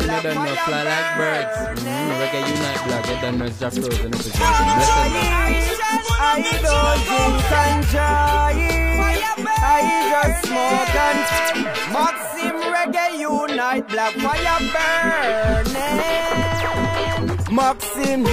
You 0.00 0.22
don't 0.22 0.40
know, 0.40 0.56
fly 0.64 0.82
like 0.84 1.10
birds. 1.18 1.56
Mm, 1.84 2.16
reggae 2.16 2.40
unite 2.48 2.80
blog, 2.86 3.04
you 3.08 3.16
don't 3.20 3.36
know 3.38 3.48
just 3.48 3.76
frozen. 3.78 4.12
I 6.16 6.40
don't 6.62 7.04
drink 7.04 7.52
and 7.52 7.80
drive. 7.88 8.56
I 9.46 9.80
just 10.10 10.40
smoke 10.46 10.96
and 10.96 11.20
Maxim 11.92 12.56
reggae 12.72 13.20
unite 13.20 13.86
blog 13.88 14.14
fire 14.14 14.60
burning. 15.64 16.53
Maxim, 17.54 18.24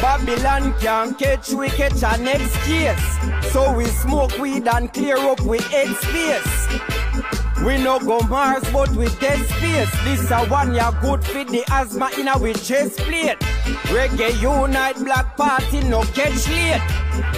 Babylon 0.00 0.72
can't 0.78 1.18
catch 1.18 1.50
we 1.50 1.68
catch 1.68 2.00
our 2.04 2.16
next 2.16 2.54
case. 2.58 3.52
So 3.52 3.74
we 3.74 3.86
smoke 3.86 4.38
weed 4.38 4.68
and 4.68 4.92
clear 4.92 5.16
up 5.16 5.40
with 5.40 5.66
head 5.66 5.88
space. 5.96 7.64
We 7.66 7.82
no 7.82 7.98
go 7.98 8.20
Mars, 8.28 8.62
but 8.72 8.90
we 8.90 9.08
dead 9.16 9.44
space. 9.48 9.90
This 10.04 10.30
a 10.30 10.46
one 10.46 10.74
ya 10.74 10.92
good 11.00 11.24
fit 11.24 11.48
the 11.48 11.64
asthma 11.68 12.10
in 12.16 12.28
our 12.28 12.52
chest 12.52 12.98
plate. 12.98 13.40
Reggae 13.90 14.40
unite 14.40 14.96
blog 14.98 15.26
party 15.36 15.80
no 15.80 16.02
catch 16.14 16.48
late. 16.48 16.80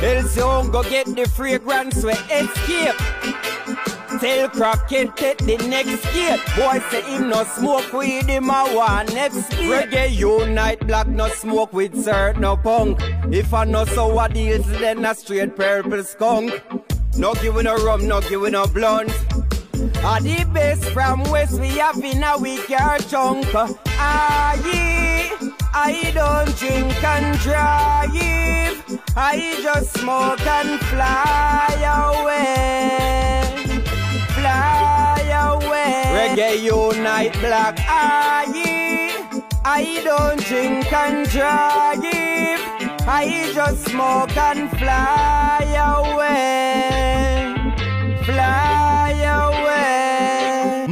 Else 0.02 0.36
you 0.36 0.70
go 0.70 0.82
get 0.82 1.06
the 1.06 1.26
fragrance 1.26 2.04
we 2.04 2.12
escape. 2.12 3.00
Tell 4.20 4.50
Crockett 4.50 5.16
take 5.16 5.38
the 5.38 5.56
next 5.66 6.04
gate. 6.12 6.40
Boy 6.54 6.78
say 6.90 7.00
him 7.02 7.30
no 7.30 7.42
smoke 7.44 7.90
weed, 7.90 8.26
him 8.26 8.50
a 8.50 8.64
want 8.74 9.14
next. 9.14 9.50
Reggae 9.52 10.14
unite 10.14 10.86
blog 10.86 11.08
no 11.08 11.28
smoke 11.28 11.72
with 11.72 11.94
cert 11.94 12.38
no 12.38 12.56
punk. 12.58 12.98
If 13.32 13.54
I 13.54 13.64
know 13.64 13.86
so 13.86 14.14
what 14.14 14.34
deals 14.34 14.66
then 14.78 15.06
a 15.06 15.14
straight 15.14 15.56
purple 15.56 16.04
skunk. 16.04 16.52
No 17.16 17.32
giving 17.32 17.64
no 17.64 17.76
rum, 17.76 18.06
no 18.06 18.20
giving 18.20 18.52
no 18.52 18.66
blunt. 18.66 19.10
Are 20.04 20.20
the 20.20 20.46
best 20.52 20.84
from 20.90 21.22
West 21.24 21.58
we 21.58 21.68
have 21.78 22.04
in 22.04 22.22
a 22.22 22.36
week 22.36 22.68
your 22.68 22.98
chunk. 23.08 23.46
Ah, 23.54 24.54
yeah. 24.66 25.50
I 25.72 26.10
don't 26.12 26.54
drink 26.58 27.02
and 27.02 27.38
drive. 27.38 29.00
I 29.16 29.60
just 29.62 29.98
smoke 29.98 30.46
and 30.46 30.78
fly 30.80 32.20
away. 32.20 33.29
Reggae 36.16 36.62
unite 36.62 37.32
blog. 37.40 37.78
Yeah. 38.54 39.40
I 39.64 40.00
don't 40.02 40.40
drink 40.44 40.92
and 40.92 41.28
drive. 41.28 41.98
I 43.06 43.52
just 43.54 43.88
smoke 43.88 44.36
and 44.36 44.70
fly 44.78 45.64
away. 45.96 47.54
Fly 48.24 48.64
away. 48.64 48.69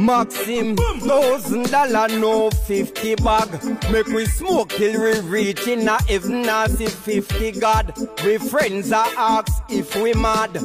Maxim, 0.09 0.75
thousand 0.75 1.69
dollar, 1.69 2.07
no 2.07 2.49
fifty 2.49 3.13
bag. 3.13 3.47
Make 3.91 4.07
we 4.07 4.25
smoke 4.25 4.69
till 4.69 4.99
we 4.99 5.19
reach 5.19 5.67
in 5.67 5.87
a 5.87 6.01
heaven 6.01 6.49
as 6.49 6.79
see 6.79 6.87
fifty 6.87 7.51
God. 7.51 7.93
We 8.25 8.39
friends 8.39 8.91
are 8.91 9.05
ask 9.15 9.61
if 9.69 9.95
we 9.95 10.15
mad. 10.15 10.55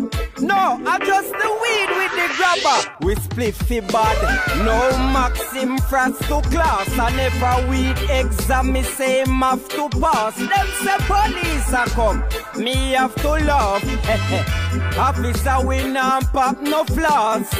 No, 0.40 0.80
I 0.86 0.98
just 0.98 1.30
the 1.30 1.50
weed 1.62 1.90
with 1.98 2.12
the 2.20 2.28
grabber. 2.38 2.96
We 3.04 3.14
spliffy 3.16 3.86
bad. 3.92 4.64
No 4.64 4.78
Maxim 5.12 5.76
France 5.90 6.18
to 6.20 6.40
class. 6.48 6.88
I 6.98 7.14
never 7.14 7.68
weed 7.68 7.98
exam, 8.08 8.72
me 8.72 8.82
say 8.82 9.24
have 9.26 9.68
to 9.68 9.90
pass. 10.00 10.36
Them 10.36 10.68
say 10.82 10.96
police 11.06 11.70
a 11.70 11.84
come. 11.90 12.24
Me 12.56 12.92
have 12.92 13.14
to 13.16 13.28
laugh. 13.28 13.84
Officer 14.98 15.66
we 15.66 15.86
not 15.86 16.32
pop 16.32 16.62
no 16.62 16.84
flaws. 16.84 17.50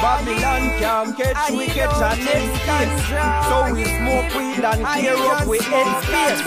Babylon 0.00 0.78
can't 0.90 1.16
catch 1.16 1.50
we 1.52 1.66
catch 1.66 1.96
a 2.02 2.10
next 2.24 2.58
case. 2.66 2.94
So 3.48 3.56
we 3.74 3.84
smoke 3.84 4.28
weed 4.34 4.64
and 4.64 4.84
clear 4.84 5.16
up 5.30 5.46
with 5.46 5.62
head 5.62 5.88
space. 6.02 6.42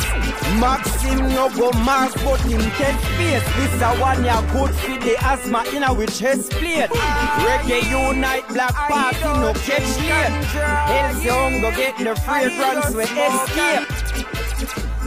Maxim 0.59 1.19
no 1.29 1.49
go 1.49 1.71
Mars 1.79 2.13
but 2.15 2.39
him 2.41 2.59
catch 2.77 2.99
space. 3.13 3.45
This 3.55 3.81
a 3.81 3.95
one 4.01 4.23
ya 4.25 4.41
good 4.51 4.75
for 4.75 4.97
the 4.99 5.15
asthma 5.21 5.63
in 5.73 5.83
a 5.83 5.93
with 5.93 6.13
chest 6.19 6.51
plate. 6.51 6.89
Reggae 7.45 7.81
unite 7.89 8.47
blog 8.49 8.73
party 8.73 9.23
no 9.23 9.53
catch 9.65 9.89
late. 10.09 10.33
Else 10.99 11.23
you 11.23 11.31
won't 11.31 11.61
go 11.61 11.71
get 11.71 11.97
the 11.97 12.15
fragrance 12.21 12.93
we 12.93 13.03
escape. 13.03 13.87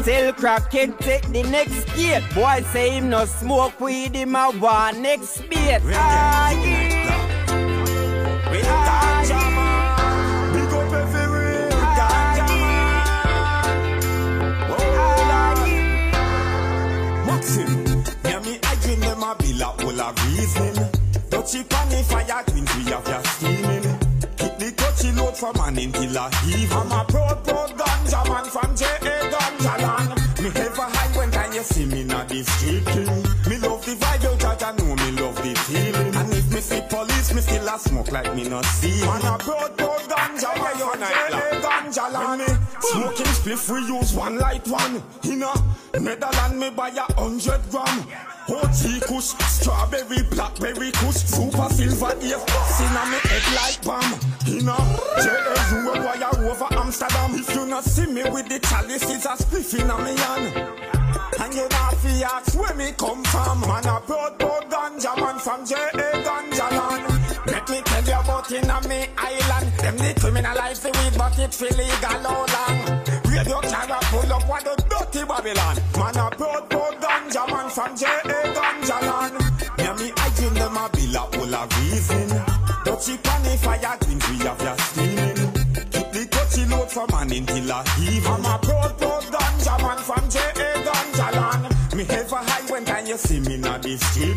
Tell 0.04 0.32
Crockett 0.32 0.98
take 1.00 1.26
the 1.32 1.42
next 1.42 1.84
gate. 1.94 2.22
Boy 2.34 2.64
say 2.72 2.90
him 2.90 3.10
no 3.10 3.26
smoke 3.26 3.78
weed, 3.80 4.14
him 4.14 4.34
a 4.34 4.50
want 4.58 5.00
next 5.00 5.46
bait. 5.50 5.80
Ah, 5.84 6.52
yeah. 6.52 6.85
Reasoning. 20.46 20.90
Touchy 21.30 21.64
pan 21.64 22.04
fire 22.04 22.44
twins 22.46 22.76
we 22.76 22.82
have 22.90 23.08
ya 23.08 23.22
steaming. 23.22 23.82
Keep 24.36 24.58
the 24.58 24.72
touchy 24.76 25.12
load 25.12 25.36
from 25.36 25.56
man 25.56 25.78
until 25.78 26.16
a 26.16 26.30
heave. 26.36 26.72
I'm 26.72 26.92
a 26.92 27.04
proud 27.04 27.44
proud 27.44 27.70
ganja 27.78 28.28
man 28.28 28.44
from 28.44 28.76
J.A. 28.76 29.30
Ganja 29.32 29.74
land. 29.82 30.42
Me 30.42 30.48
ever 30.48 30.82
high 30.82 31.18
when 31.18 31.30
can 31.30 31.52
you 31.52 31.62
see 31.62 31.86
me 31.86 32.04
na 32.04 32.24
the 32.24 32.42
street 32.44 32.86
king. 32.86 33.22
Me 33.48 33.58
love 33.58 33.84
the 33.84 33.94
vibe, 34.00 34.22
you 34.22 34.38
judge 34.38 34.62
I 34.62 34.72
know 34.76 34.94
me 34.94 35.10
love 35.20 35.36
the 35.36 35.54
feeling. 35.66 36.15
Me 36.56 36.62
see 36.62 36.80
police, 36.88 37.34
me 37.34 37.42
still 37.42 37.68
a 37.68 37.78
smoke 37.78 38.10
like 38.12 38.34
me 38.34 38.48
not 38.48 38.64
see. 38.64 39.04
Man 39.04 39.20
a 39.26 39.36
proud 39.36 39.76
proud 39.76 40.00
ganja 40.08 40.56
man 40.56 40.76
from 40.78 41.00
J.A. 41.00 41.60
Ganja 41.60 42.10
land. 42.10 42.40
Me 42.40 42.46
Smoking 42.80 43.26
spliff, 43.26 43.70
we 43.70 43.94
use 43.94 44.14
one 44.14 44.38
light 44.38 44.66
one. 44.66 45.02
In 45.24 45.42
a 45.42 45.52
Netherland, 46.00 46.58
me 46.58 46.70
buy 46.70 46.88
a 46.88 47.12
hundred 47.12 47.60
gram. 47.70 48.08
OG 48.48 49.02
kush, 49.04 49.36
strawberry, 49.44 50.22
blackberry 50.30 50.92
kush, 50.92 51.28
super 51.28 51.68
silver 51.68 52.16
ear, 52.24 52.38
bustin' 52.38 52.96
on 52.96 53.10
me 53.10 53.18
head 53.20 53.46
like 53.54 53.84
bomb. 53.84 54.18
In 54.48 54.66
a 54.66 54.76
we 55.84 56.00
wire 56.00 56.50
over 56.50 56.68
Amsterdam. 56.70 57.34
If 57.34 57.54
you 57.54 57.66
not 57.66 57.84
see 57.84 58.06
me 58.06 58.22
with 58.30 58.48
the 58.48 58.60
chalice, 58.60 59.10
it's 59.10 59.26
a 59.26 59.36
spliff 59.36 59.78
in 59.78 59.90
a 59.90 59.98
me 59.98 60.16
hand. 60.16 60.95
And 61.38 61.54
you 61.54 61.68
not 61.68 61.94
fi 61.96 62.22
ask 62.22 62.58
where 62.58 62.74
me 62.74 62.92
come 62.96 63.22
from. 63.24 63.60
Man 63.60 63.86
a 63.86 64.00
broad 64.06 64.38
board 64.38 64.64
ganja 64.70 65.12
man 65.20 65.38
from 65.38 65.66
J.A. 65.66 66.08
Ganja 66.24 66.68
land. 66.70 67.04
Let 67.46 67.68
me 67.68 67.80
tell 67.84 68.04
you 68.04 68.20
about 68.20 68.52
in 68.52 68.70
a 68.70 68.88
me 68.88 69.06
island. 69.16 69.68
Them 69.78 69.96
the 69.98 70.10
criminalize 70.20 70.80
the 70.82 70.90
weed, 70.96 71.18
but 71.18 71.38
it 71.38 71.54
feel 71.54 71.76
legal 71.76 72.26
all 72.26 72.46
long. 72.54 72.78
Radio 73.30 73.60
camera 73.60 73.98
pull 74.10 74.32
up 74.32 74.48
what 74.48 74.64
the 74.64 74.74
dirty 74.88 75.24
Babylon. 75.26 75.76
Man 75.98 76.16
a 76.16 76.36
broad 76.36 76.68
board 76.70 76.94
ganja 77.04 77.44
man 77.50 77.68
from 77.70 77.96
J.A. 77.96 78.38
Ganja 78.56 78.98
land. 79.02 79.36
Yeah, 79.78 79.94
me 79.94 80.12
I 80.16 80.28
dream 80.36 80.54
them 80.54 80.76
a 80.76 80.88
bill 80.88 81.16
a 81.16 81.24
full 81.32 81.54
of 81.54 81.68
reason. 81.78 82.28
Touchy 82.84 83.16
panny 83.18 83.56
fire 83.58 83.96
green, 84.00 84.20
we 84.30 84.36
have 84.46 84.62
ya 84.62 84.76
steaming. 84.76 85.52
Keep 85.92 86.08
the 86.12 86.28
touchy 86.30 86.64
load 86.64 86.90
from 86.90 87.08
man 87.12 87.30
until 87.32 87.70
a 87.70 87.84
heave. 88.00 88.26
I'm 88.26 88.44
a 88.44 88.58
broad 88.58 88.98
board 88.98 89.15
you 93.16 93.22
see 93.22 93.40
me 93.40 93.56
na 93.56 93.78
the 93.78 93.96
street. 93.96 94.36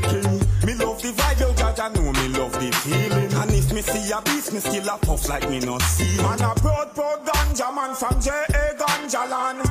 Me 0.65 0.73
love 0.75 1.01
the 1.01 1.11
vibe, 1.11 1.39
you 1.39 1.55
judge, 1.55 1.79
I 1.79 1.89
know 1.89 2.11
me 2.13 2.27
love 2.37 2.53
the 2.53 2.71
feeling. 2.83 3.33
And 3.33 3.51
if 3.51 3.73
me 3.73 3.81
see 3.81 4.11
a 4.11 4.21
beast, 4.21 4.53
me 4.53 4.59
still 4.59 4.87
a 4.89 4.97
puff 4.97 5.27
like 5.27 5.49
me 5.49 5.59
no 5.59 5.77
see. 5.79 6.21
Man 6.21 6.41
a 6.41 6.53
proud, 6.55 6.95
proud 6.95 7.25
ganja 7.25 7.75
man 7.75 7.95
from 7.95 8.21
J.A. 8.21 8.75
Ganja 8.77 9.29
land. 9.29 9.68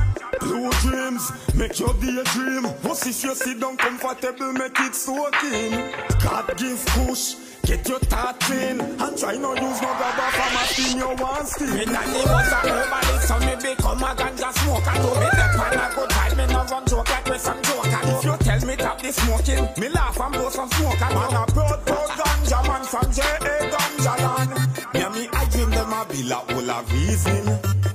Make 1.69 1.79
your 1.81 1.93
day 1.93 2.23
dream. 2.33 2.63
What 2.81 3.05
if 3.05 3.23
you 3.23 3.35
sit 3.35 3.59
down 3.59 3.77
comfortable, 3.77 4.53
make 4.53 4.79
it 4.79 4.95
soaking. 4.95 5.93
God 6.23 6.57
give 6.57 6.83
push. 6.87 7.35
Get 7.61 7.87
your 7.87 7.99
thoughts 7.99 8.49
in 8.49 8.81
and 8.81 9.15
try 9.15 9.37
no 9.37 9.53
use 9.53 9.79
no 9.79 9.89
rubber 9.89 10.29
from 10.33 10.55
a 10.57 10.65
thing 10.73 10.97
you 10.97 11.09
want 11.21 11.47
steal. 11.47 11.71
Me 11.75 11.85
daddy 11.85 12.25
was 12.25 12.51
a 12.51 12.59
herbalist, 12.65 13.27
so 13.27 13.39
me 13.45 13.53
become 13.61 14.01
a 14.01 14.15
ganja 14.17 14.49
smoker. 14.57 14.97
To 14.97 15.09
me 15.21 15.29
the 15.29 15.47
pan 15.53 15.77
a 15.77 15.93
good 15.93 16.09
time, 16.09 16.37
me 16.37 16.45
no 16.47 16.65
run 16.65 16.87
joke 16.87 17.09
like 17.11 17.29
with 17.29 17.41
some 17.41 17.61
joker. 17.61 17.99
If 18.01 18.25
you 18.25 18.37
tell 18.37 18.65
me 18.65 18.73
stop 18.73 19.01
the 19.03 19.11
smoking, 19.13 19.69
me 19.77 19.89
laugh 19.89 20.19
and 20.19 20.33
blow 20.33 20.49
some 20.49 20.69
smoke. 20.71 20.99
Man 20.99 21.33
a 21.37 21.45
proud, 21.53 21.85
proud 21.85 22.09
ganja 22.17 22.67
man 22.67 22.83
from 22.83 23.11
J.A. 23.13 23.69
Ganja 23.69 24.17
land. 24.17 24.89
Yeah, 24.95 25.09
me 25.09 25.29
I 25.31 25.45
dream 25.51 25.69
them 25.69 25.93
a 25.93 26.03
bill 26.09 26.31
a 26.31 26.35
whole 26.35 26.71
of 26.71 26.91
reason. 26.91 27.45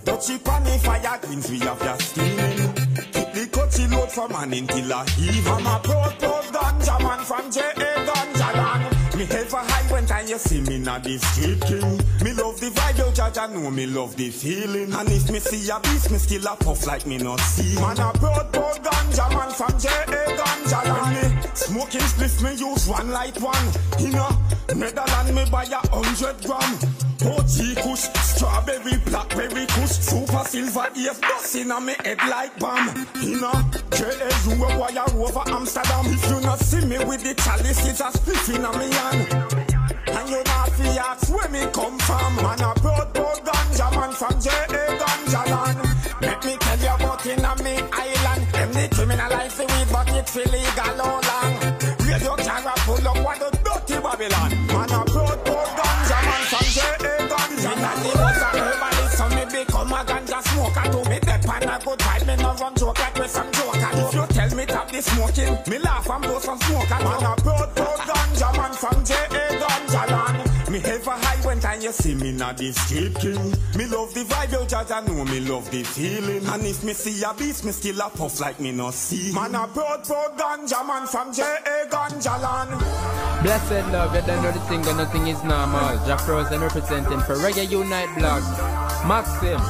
Touchy 0.04 0.38
panny 0.38 0.78
fire 0.78 1.18
greens, 1.22 1.50
we 1.50 1.58
have 1.58 1.82
ya 1.82 1.96
steaming. 1.96 2.83
Coachy 3.74 3.88
load 3.88 4.12
from 4.12 4.32
man 4.32 4.52
heave. 4.52 5.48
I'm 5.48 5.66
a 5.66 5.80
proud, 5.82 6.18
proud 6.18 6.44
ganja 6.44 7.02
man 7.02 7.24
from 7.24 7.50
J.A. 7.50 8.06
Ganja 8.06 8.54
land. 8.54 9.16
Me 9.16 9.26
for 9.26 9.58
high 9.58 9.92
when 9.92 10.06
time 10.06 10.26
you 10.26 10.38
see 10.38 10.60
me 10.60 10.78
na 10.78 10.98
the 10.98 11.18
street 11.18 11.60
king. 11.62 11.98
Me 12.22 12.32
love 12.34 12.60
the 12.60 12.70
vibe, 12.70 12.98
yo 12.98 13.12
judge, 13.12 13.38
I 13.38 13.46
know 13.48 13.70
me 13.70 13.86
love 13.86 14.16
the 14.16 14.30
feeling. 14.30 14.92
And 14.92 15.08
if 15.10 15.30
me 15.30 15.40
see 15.40 15.68
a 15.70 15.80
beast, 15.80 16.10
me 16.10 16.18
still 16.18 16.46
a 16.46 16.56
puff 16.56 16.86
like 16.86 17.06
me 17.06 17.18
not 17.18 17.40
see. 17.40 17.74
Man 17.80 17.98
a 17.98 18.12
broad, 18.18 18.52
broad 18.52 18.82
ganja 18.82 19.28
man 19.30 19.50
from 19.50 19.78
J.A. 19.78 20.36
Ganja 20.36 20.84
land. 20.84 21.34
Me 21.34 21.50
smoking 21.54 22.00
spliff, 22.00 22.42
me 22.42 22.54
use 22.54 22.88
one 22.88 23.10
light 23.10 23.40
one. 23.40 23.66
In 23.98 24.14
a 24.14 24.74
Netherland, 24.74 25.34
me 25.34 25.44
buy 25.50 25.64
a 25.64 25.86
hundred 25.88 26.40
gram. 26.44 27.03
OG 27.24 27.76
kush, 27.82 28.06
strawberry, 28.20 28.96
blackberry 29.06 29.66
kush, 29.66 29.96
super 29.98 30.44
silver 30.44 30.88
ears, 30.96 31.18
bustin' 31.20 31.72
on 31.72 31.86
me 31.86 31.94
head 32.04 32.18
like 32.28 32.58
bomb. 32.58 32.88
In 33.22 33.42
a 33.42 33.52
JSU, 33.96 34.52
a 34.60 34.78
wire 34.78 35.08
over 35.16 35.42
Amsterdam. 35.48 36.04
If 36.06 36.28
you 36.28 36.40
not 36.40 36.58
see 36.58 36.84
me 36.86 36.98
with 37.04 37.22
the 37.24 37.34
chalice, 37.34 37.86
it's 37.88 38.00
a 38.00 38.10
spliff 38.12 38.54
in 38.54 38.64
a 38.64 38.70
me 38.78 38.92
hand. 38.92 39.64
And 40.06 40.28
you 40.28 40.42
not 40.44 40.70
fi 40.72 40.98
ask 40.98 41.32
where 41.32 41.48
me 41.48 41.64
come 41.72 41.98
from. 41.98 42.36
Man 42.36 42.60
a 42.60 42.74
broad 42.80 43.12
board 43.14 43.40
ganja 43.40 43.90
man 43.96 44.12
from 44.12 44.40
J.A. 44.40 44.98
Ganja 45.00 45.42
land. 45.50 45.78
Let 46.20 46.44
me 46.44 46.56
tell 46.60 46.78
you 46.78 46.94
about 46.94 47.26
in 47.26 47.44
a 47.44 47.52
me 47.62 47.74
island. 47.90 48.46
Them 48.52 48.72
the 48.72 48.88
criminalize 48.94 49.56
the 49.56 49.64
weed, 49.64 49.88
but 49.90 50.08
it 50.12 50.28
feel 50.28 50.44
legal 50.52 51.23
good 61.84 61.98
vibe, 61.98 62.26
me 62.26 62.36
no 62.42 62.54
run 62.54 62.74
joke 62.74 62.98
like 62.98 63.14
with 63.18 63.30
some 63.30 63.52
joker. 63.52 63.90
If 63.92 64.14
you 64.14 64.26
tell 64.26 64.56
me 64.56 64.64
stop 64.64 64.90
the 64.90 65.02
smoking, 65.02 65.58
me 65.70 65.78
laugh 65.78 66.10
and 66.10 66.22
blow 66.22 66.38
some 66.38 66.58
smoke. 66.58 66.90
Man 66.90 67.02
a 67.02 67.36
broad 67.42 67.74
board 67.74 68.13
see 71.94 72.14
me 72.14 72.32
na 72.32 72.52
the 72.52 72.72
street 72.72 73.14
king. 73.16 73.50
Me 73.76 73.86
love 73.86 74.12
the 74.14 74.24
vibe, 74.24 74.52
yo 74.52 74.94
I 74.94 75.00
know 75.06 75.24
me 75.24 75.40
love 75.40 75.70
the 75.70 75.82
feeling. 75.82 76.44
And 76.46 76.64
if 76.64 76.82
me 76.82 76.92
see 76.92 77.22
a 77.22 77.32
beast, 77.34 77.64
me 77.64 77.72
still 77.72 78.00
a 78.00 78.10
puff 78.10 78.40
like 78.40 78.58
me 78.60 78.72
no 78.72 78.90
see. 78.90 79.32
Man 79.32 79.54
a 79.54 79.66
broad, 79.68 80.06
broad 80.06 80.36
ganja 80.36 80.86
man 80.86 81.06
from 81.06 81.32
J.A. 81.32 81.88
Ganja 81.88 82.40
land. 82.42 82.70
Blessed 83.42 83.92
love, 83.92 84.14
you 84.14 84.22
don't 84.22 84.42
know 84.42 84.52
the 84.52 84.60
thing, 84.60 84.82
but 84.82 84.96
nothing 84.96 85.26
is 85.28 85.42
normal. 85.44 85.96
Jah 86.06 86.18
Frozen 86.18 86.60
representing 86.60 87.20
for 87.20 87.36
Reggae 87.36 87.70
Unite 87.70 88.12
blog. 88.18 88.42
Maxim, 89.06 89.60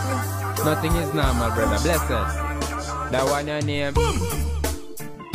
nothing 0.65 0.95
is 0.97 1.13
normal, 1.15 1.51
brother. 1.53 1.79
Blessed. 1.83 2.09
That 3.13 3.25
one 3.29 3.47
your 3.47 3.61
name. 3.63 3.95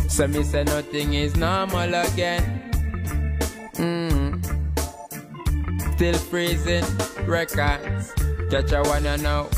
So 0.10 0.28
me 0.28 0.44
say 0.44 0.64
nothing 0.64 1.14
is 1.14 1.36
normal 1.36 1.94
again. 1.94 2.44
Mm. 3.76 4.19
Still 6.00 6.16
freezing 6.32 6.86
records. 7.28 8.14
Catch 8.50 8.72
a 8.72 8.82
wanna 8.84 9.18
know. 9.18 9.50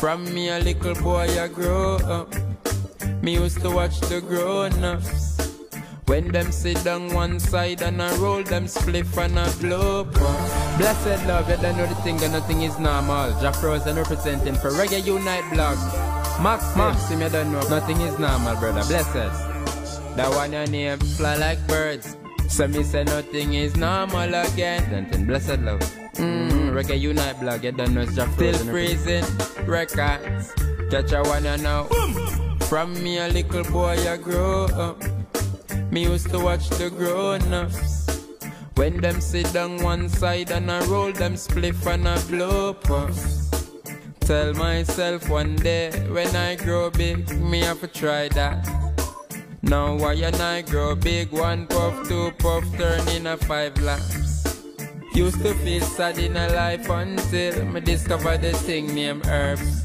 From 0.00 0.24
me 0.34 0.48
a 0.48 0.58
little 0.58 0.96
boy 0.96 1.30
I 1.38 1.46
grow 1.46 1.94
up. 1.98 2.34
Me 3.22 3.34
used 3.34 3.60
to 3.60 3.70
watch 3.70 4.00
the 4.00 4.20
grown-ups. 4.20 5.38
When 6.06 6.32
them 6.32 6.50
sit 6.50 6.82
down 6.82 7.14
one 7.14 7.38
side 7.38 7.82
and 7.82 8.02
I 8.02 8.12
roll 8.16 8.42
them 8.42 8.64
spliff 8.64 9.16
and 9.16 9.38
I 9.38 9.48
blow 9.62 10.00
up. 10.00 10.12
Blessed 10.76 11.24
love, 11.28 11.48
you 11.48 11.56
don't 11.58 11.76
know 11.76 11.86
the 11.86 11.94
thing 12.02 12.20
and 12.20 12.32
nothing 12.32 12.62
is 12.62 12.76
normal. 12.80 13.30
Jah 13.40 13.52
Frozen 13.52 13.94
representing 13.94 14.56
for 14.56 14.70
Reggae 14.70 15.06
Unite 15.06 15.48
blog. 15.52 15.78
Max, 16.42 16.74
Maxim, 16.74 17.20
you 17.20 17.28
don't 17.28 17.52
know, 17.52 17.62
nothing 17.68 18.00
is 18.00 18.18
normal, 18.18 18.56
brother. 18.56 18.82
Blessed. 18.88 19.14
That 20.16 20.34
one 20.34 20.50
your 20.50 20.66
name, 20.66 20.98
fly 20.98 21.36
like 21.36 21.64
birds. 21.68 22.16
So 22.50 22.66
me 22.66 22.82
say 22.82 23.04
nothing 23.04 23.54
is 23.54 23.76
normal 23.76 24.34
again. 24.34 24.84
Then 24.90 25.24
blessed 25.24 25.60
love. 25.60 25.80
Mm, 26.14 26.72
Reggae 26.74 27.00
Unite 27.00 27.38
blog, 27.40 27.64
you 27.64 27.72
don't 27.72 27.94
know 27.94 28.02
it's 28.02 28.14
Jack 28.14 28.28
Still 28.32 28.58
freezing 28.66 29.24
records. 29.64 30.52
Catch 30.90 31.12
a 31.12 31.22
one 31.22 31.44
you 31.44 31.56
know. 31.58 31.84
From 32.68 32.92
me 33.02 33.18
a 33.18 33.28
little 33.28 33.64
boy 33.72 33.96
I 34.06 34.16
grow 34.16 34.64
up. 34.66 35.00
Me 35.92 36.02
used 36.02 36.28
to 36.30 36.40
watch 36.40 36.68
the 36.70 36.90
grown-ups. 36.90 38.26
When 38.74 39.00
them 39.00 39.20
sit 39.20 39.52
down 39.52 39.82
one 39.82 40.08
side 40.08 40.50
and 40.50 40.70
I 40.70 40.84
roll 40.86 41.12
them 41.12 41.34
spliff 41.34 41.86
and 41.86 42.06
I 42.08 42.20
blow 42.28 42.74
puffs. 42.74 43.48
Tell 44.20 44.52
myself 44.54 45.28
one 45.28 45.56
day 45.56 45.90
when 46.10 46.34
I 46.34 46.56
grow 46.56 46.90
big, 46.90 47.30
me 47.40 47.60
have 47.60 47.80
to 47.80 47.86
try 47.86 48.28
that. 48.30 48.89
Now 49.62 49.94
why 49.94 50.14
and 50.14 50.36
I 50.36 50.62
grow 50.62 50.94
big, 50.94 51.32
one 51.32 51.66
puff, 51.66 52.08
two 52.08 52.32
puff, 52.38 52.64
turn 52.78 53.06
in 53.08 53.26
a 53.26 53.36
five 53.36 53.76
laps. 53.82 54.40
Used 55.12 55.42
to 55.42 55.54
feel 55.54 55.82
sad 55.82 56.18
in 56.18 56.36
a 56.36 56.48
life 56.48 56.88
until 56.88 57.66
me 57.66 57.80
discover 57.80 58.38
the 58.38 58.52
thing 58.52 58.94
named 58.94 59.26
herbs. 59.26 59.84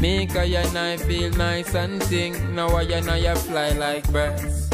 Make 0.00 0.34
I 0.34 0.44
and 0.44 0.76
I 0.76 0.96
feel 0.96 1.30
nice 1.32 1.74
and 1.74 2.02
ting. 2.02 2.54
Now 2.54 2.68
I 2.68 2.82
and 2.82 3.10
I 3.10 3.34
fly 3.34 3.70
like 3.70 4.10
birds. 4.12 4.68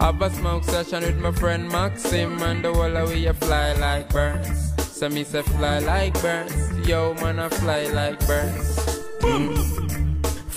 Have 0.00 0.22
a 0.22 0.30
smoke 0.30 0.62
session 0.62 1.02
with 1.02 1.18
my 1.18 1.32
friend 1.32 1.68
Maxim 1.68 2.40
and 2.42 2.64
the 2.64 2.72
whole 2.72 2.96
of 2.96 3.10
we 3.10 3.26
fly 3.32 3.72
like 3.72 4.08
birds. 4.10 4.72
So 4.84 5.08
me 5.08 5.24
say 5.24 5.42
fly 5.42 5.80
like 5.80 6.14
birds. 6.22 6.54
Yo 6.86 7.14
man 7.14 7.40
I 7.40 7.48
fly 7.48 7.86
like 7.86 8.18
birds. 8.26 8.78
Mm. 9.20 9.57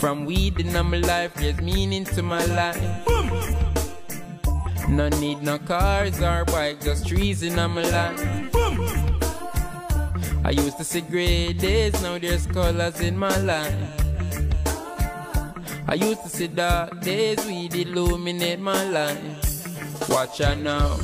From 0.02 0.26
weed 0.26 0.60
in 0.60 0.74
my 0.74 0.98
life, 0.98 1.32
there's 1.36 1.62
meaning 1.62 2.06
to 2.06 2.24
my 2.24 2.44
life. 2.46 2.82
No 4.90 5.10
need 5.10 5.44
no 5.44 5.60
cars 5.60 6.20
or 6.20 6.44
bike, 6.46 6.82
just 6.82 7.08
trees 7.08 7.44
in 7.44 7.54
my 7.54 7.84
life. 7.84 8.20
I 10.44 10.50
used 10.58 10.80
to 10.80 10.84
see 10.84 11.02
gray 11.02 11.54
days, 11.54 12.02
now 12.02 12.18
there's 12.18 12.48
colors 12.48 13.00
in 13.00 13.16
my 13.16 13.38
life. 13.42 13.76
I 15.88 15.94
used 15.94 16.24
to 16.24 16.30
see 16.30 16.48
dark 16.48 17.00
days, 17.02 17.46
weed 17.46 17.76
illuminate 17.76 18.60
my 18.60 18.84
life. 18.86 20.10
Watch 20.10 20.42
out 20.42 20.58
now. 20.58 20.98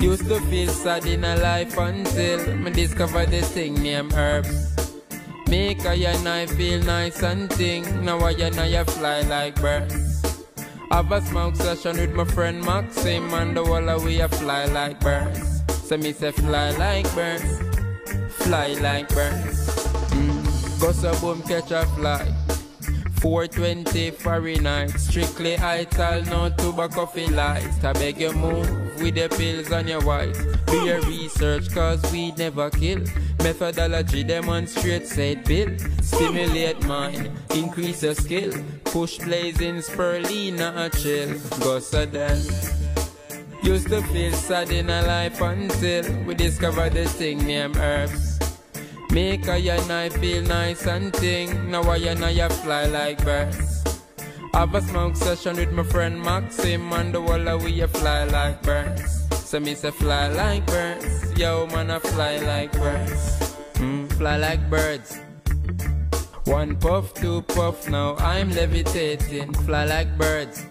Used 0.00 0.26
to 0.26 0.40
feel 0.50 0.70
sad 0.70 1.06
in 1.06 1.22
a 1.22 1.36
life 1.36 1.78
until 1.78 2.56
me 2.56 2.72
discovered 2.72 3.30
this 3.30 3.48
thing 3.52 3.74
named 3.74 4.12
herbs. 4.14 4.75
Make 5.48 5.84
a 5.84 5.94
and 6.06 6.28
I 6.28 6.46
feel 6.46 6.80
nice 6.82 7.22
and 7.22 7.50
ting. 7.50 8.04
Now 8.04 8.18
I 8.18 8.32
and 8.32 8.58
I 8.58 8.82
fly 8.84 9.20
like 9.22 9.60
birds. 9.60 10.22
Have 10.90 11.12
a 11.12 11.20
smoke 11.20 11.56
session 11.56 11.96
with 11.98 12.14
my 12.14 12.24
friend 12.24 12.60
Maxim 12.64 13.32
and 13.32 13.56
the 13.56 13.64
whole 13.64 13.88
of 13.88 14.04
we 14.04 14.20
a 14.20 14.28
fly 14.28 14.64
like 14.66 15.00
birds. 15.00 15.62
So 15.84 15.96
me 15.96 16.12
say 16.12 16.32
fly 16.32 16.70
like 16.72 17.12
birds, 17.14 17.60
fly 18.30 18.74
like 18.80 19.08
birds. 19.08 19.86
Mm. 20.10 20.80
Go 20.80 20.92
so 20.92 21.14
boom 21.20 21.42
catch 21.42 21.70
a 21.70 21.86
fly. 21.94 22.45
420 23.20 24.10
Fahrenheit, 24.12 24.90
strictly 24.98 25.56
ital, 25.56 26.22
no 26.26 26.50
tobacco 26.50 27.06
feel 27.06 27.30
light. 27.30 27.84
I 27.84 27.92
beg 27.92 28.20
you 28.20 28.32
move 28.32 28.68
with 29.00 29.14
the 29.14 29.28
pills 29.28 29.72
on 29.72 29.88
your 29.88 30.02
white. 30.02 30.36
Do 30.66 30.84
your 30.84 31.00
research, 31.02 31.70
cause 31.72 32.00
we 32.12 32.32
never 32.32 32.70
kill. 32.70 33.00
Methodology 33.42 34.22
demonstrate 34.24 35.06
said 35.06 35.44
bill. 35.44 35.76
Stimulate 36.02 36.82
mind, 36.86 37.30
increase 37.54 38.02
your 38.02 38.14
skill. 38.14 38.52
Push 38.84 39.18
blazing 39.18 39.76
spirulina 39.76 40.90
chill. 41.00 41.38
Go 41.60 41.78
so 41.78 42.06
then. 42.06 42.38
Used 43.62 43.88
to 43.88 44.02
feel 44.02 44.32
sad 44.32 44.70
in 44.70 44.90
a 44.90 45.02
life 45.02 45.40
until 45.40 46.04
we 46.24 46.34
discovered 46.34 46.92
this 46.92 47.12
thing 47.14 47.38
named 47.46 47.76
herbs. 47.76 48.25
Make 49.16 49.46
a 49.46 49.56
and 49.56 49.90
I 49.90 50.10
feel 50.10 50.42
nice 50.42 50.86
and 50.86 51.10
ting. 51.14 51.70
Now 51.70 51.80
I 51.88 51.96
and 51.96 52.22
I 52.22 52.48
fly 52.50 52.84
like 52.84 53.24
birds. 53.24 53.82
Have 54.52 54.74
a 54.74 54.82
smoke 54.82 55.16
session 55.16 55.56
with 55.56 55.72
my 55.72 55.84
friend 55.84 56.20
Maxim 56.20 56.92
and 56.92 57.14
the 57.14 57.22
of 57.22 57.62
we 57.62 57.80
a 57.80 57.88
fly 57.88 58.24
like 58.24 58.62
birds. 58.62 59.26
So 59.48 59.58
me 59.58 59.74
say 59.74 59.90
fly 59.90 60.28
like 60.28 60.66
birds. 60.66 61.32
Yo 61.34 61.66
man 61.68 61.90
I 61.92 61.98
fly 61.98 62.36
like 62.40 62.72
birds. 62.72 63.56
Mm, 63.76 64.12
fly 64.18 64.36
like 64.36 64.68
birds. 64.68 65.18
One 66.44 66.76
puff, 66.76 67.14
two 67.14 67.40
puff, 67.40 67.88
now 67.88 68.16
I'm 68.16 68.50
levitating. 68.50 69.54
Fly 69.64 69.86
like 69.86 70.18
birds. 70.18 70.66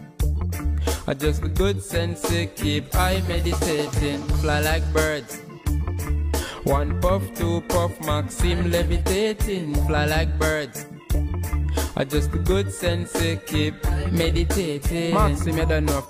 I 1.08 1.16
just 1.16 1.44
a 1.44 1.48
good 1.48 1.82
sense 1.82 2.22
to 2.30 2.46
keep 2.46 2.94
I 2.94 3.22
meditating. 3.28 4.22
Fly 4.44 4.60
like 4.60 4.86
birds. 4.94 5.42
One 6.66 7.00
puff, 7.00 7.22
two 7.36 7.62
puff, 7.70 7.94
Maxim 8.06 8.72
levitating, 8.72 9.76
fly 9.86 10.06
like 10.06 10.40
birds. 10.40 10.88
I 11.96 12.04
just 12.04 12.34
a 12.34 12.40
good 12.40 12.74
sense 12.74 13.14
to 13.14 13.36
keep 13.38 13.76
meditating. 14.12 15.14
Maxim, 15.14 15.58
you 15.58 15.66
don't 15.68 15.86
know. 15.86 16.04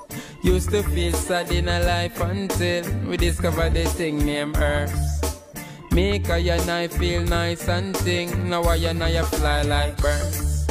Used 0.43 0.69
to 0.71 0.81
feel 0.81 1.11
sad 1.11 1.51
in 1.51 1.67
a 1.67 1.81
life 1.81 2.21
until 2.21 2.85
we 3.05 3.17
discovered 3.17 3.73
this 3.73 3.93
thing 3.95 4.25
named 4.25 4.55
Earth. 4.57 4.95
Make 5.91 6.29
a 6.29 6.39
and 6.39 6.69
I 6.71 6.87
feel 6.87 7.21
nice 7.23 7.67
and 7.67 7.93
ting. 7.93 8.49
Now 8.49 8.63
I 8.63 8.77
and 8.77 9.03
I 9.03 9.21
fly 9.23 9.61
like 9.63 9.97
birds. 9.97 10.67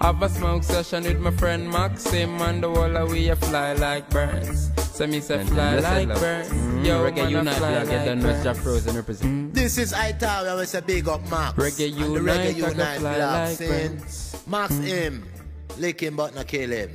Have 0.00 0.22
a 0.22 0.30
smoke 0.30 0.64
session 0.64 1.04
with 1.04 1.20
my 1.20 1.30
friend 1.32 1.70
Maxim 1.70 2.40
and 2.40 2.62
the 2.62 2.70
whole 2.70 2.96
of 2.96 3.10
we 3.10 3.30
fly 3.34 3.74
like 3.74 4.08
birds. 4.08 4.70
So 5.00 5.06
me 5.06 5.20
say 5.20 5.42
fly 5.44 5.78
like 5.78 6.08
birds. 6.08 6.50
Mm, 6.50 6.84
Yo, 6.84 7.02
reggae 7.02 7.16
man, 7.16 7.24
I 7.24 7.28
unite, 7.30 7.54
fly 7.54 7.70
we 7.70 7.76
are 7.76 7.84
get 7.86 7.96
like 7.96 8.04
done 8.04 8.18
with 8.18 8.26
birds. 8.26 8.44
Jah 8.44 8.54
Frozen 8.54 8.96
represent. 8.96 9.54
This 9.54 9.78
is 9.78 9.94
Italia, 9.96 10.54
we 10.58 10.66
say 10.66 10.82
big 10.82 11.08
up 11.08 11.22
Max. 11.30 11.56
Reggae 11.56 11.86
And 11.86 11.96
the 11.96 12.20
unite, 12.20 12.22
Reggae 12.22 12.50
I 12.50 12.52
can 12.52 12.70
Unite 12.72 12.98
fly 13.00 13.16
blog 13.16 13.48
like 13.48 13.58
birds. 13.58 14.44
Max 14.46 14.76
him, 14.76 15.24
lick 15.78 16.02
him 16.02 16.16
but 16.16 16.34
not 16.34 16.46
kill 16.46 16.68
him. 16.68 16.90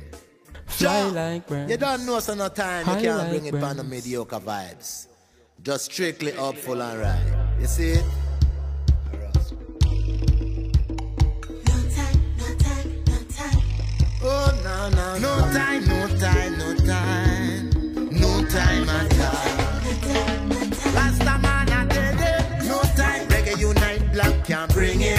Fly 0.66 1.02
like 1.02 1.48
birds. 1.48 1.68
You 1.68 1.76
don't 1.78 2.06
know 2.06 2.20
so 2.20 2.34
no 2.34 2.48
time, 2.48 2.86
you 2.86 3.02
can't 3.02 3.28
bring 3.28 3.46
it 3.46 3.60
on 3.60 3.76
the 3.76 3.82
mediocre 3.82 4.38
vibes. 4.38 5.08
Just 5.64 5.86
strictly 5.86 6.32
up, 6.34 6.54
full 6.54 6.80
and 6.80 7.00
right. 7.00 7.58
You 7.58 7.66
see 7.66 7.90
it? 7.98 8.04
Oh, 14.22 14.60
no, 14.62 14.90
no, 14.90 15.18
no 15.18 15.52
time, 15.52 15.84
no 15.88 16.06
time, 16.20 16.58
no 16.58 16.74
time, 16.86 17.30
no 17.30 17.35
time 18.56 18.88
at 18.88 19.20
all. 19.20 19.66
Man, 21.42 21.68
I 21.68 21.84
did 21.94 22.20
it. 22.32 22.64
No 22.68 22.78
time, 22.96 23.26
reggae 23.28 23.58
unite, 23.58 24.12
black 24.12 24.34
can't 24.46 24.72
bring 24.72 25.00
it. 25.02 25.15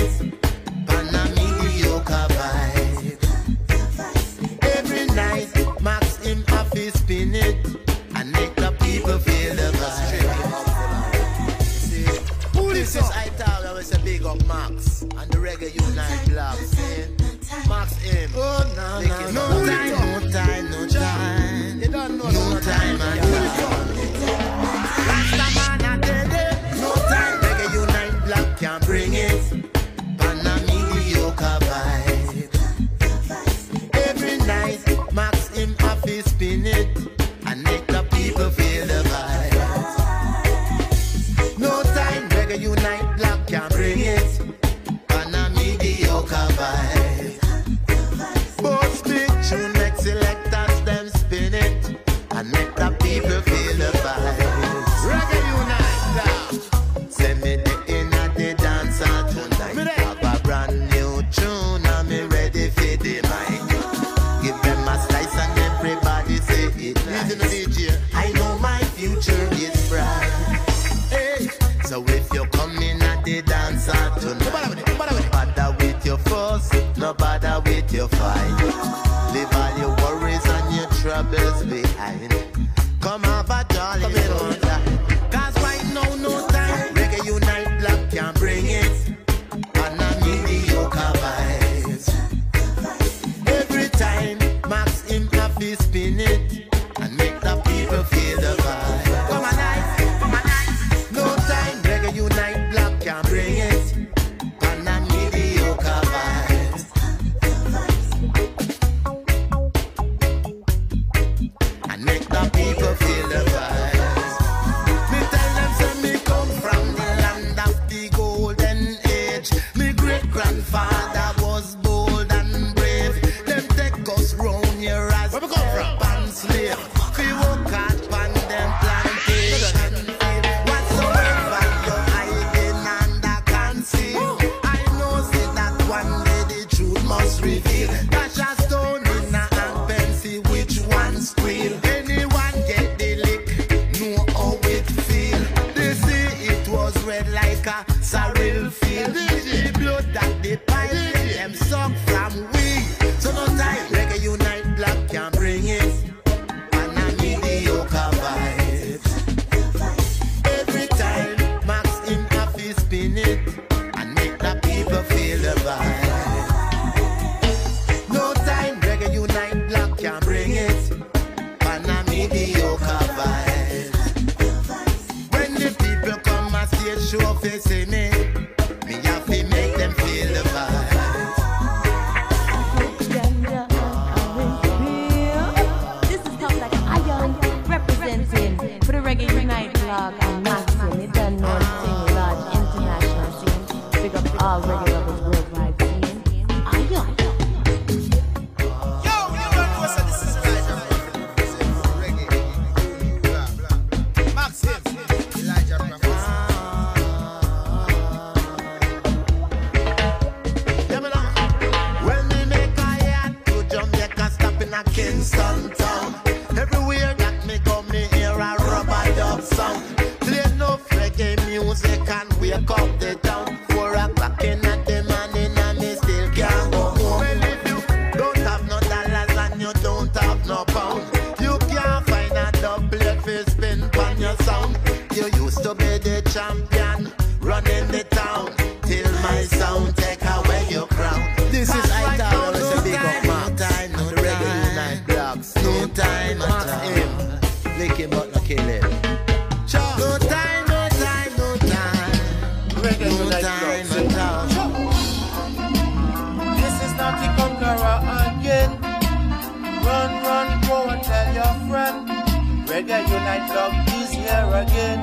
Reggae 262.77 263.09
Unite 263.09 263.47
Blog 263.51 263.73
is 263.99 264.11
here 264.11 264.49
again. 264.53 265.01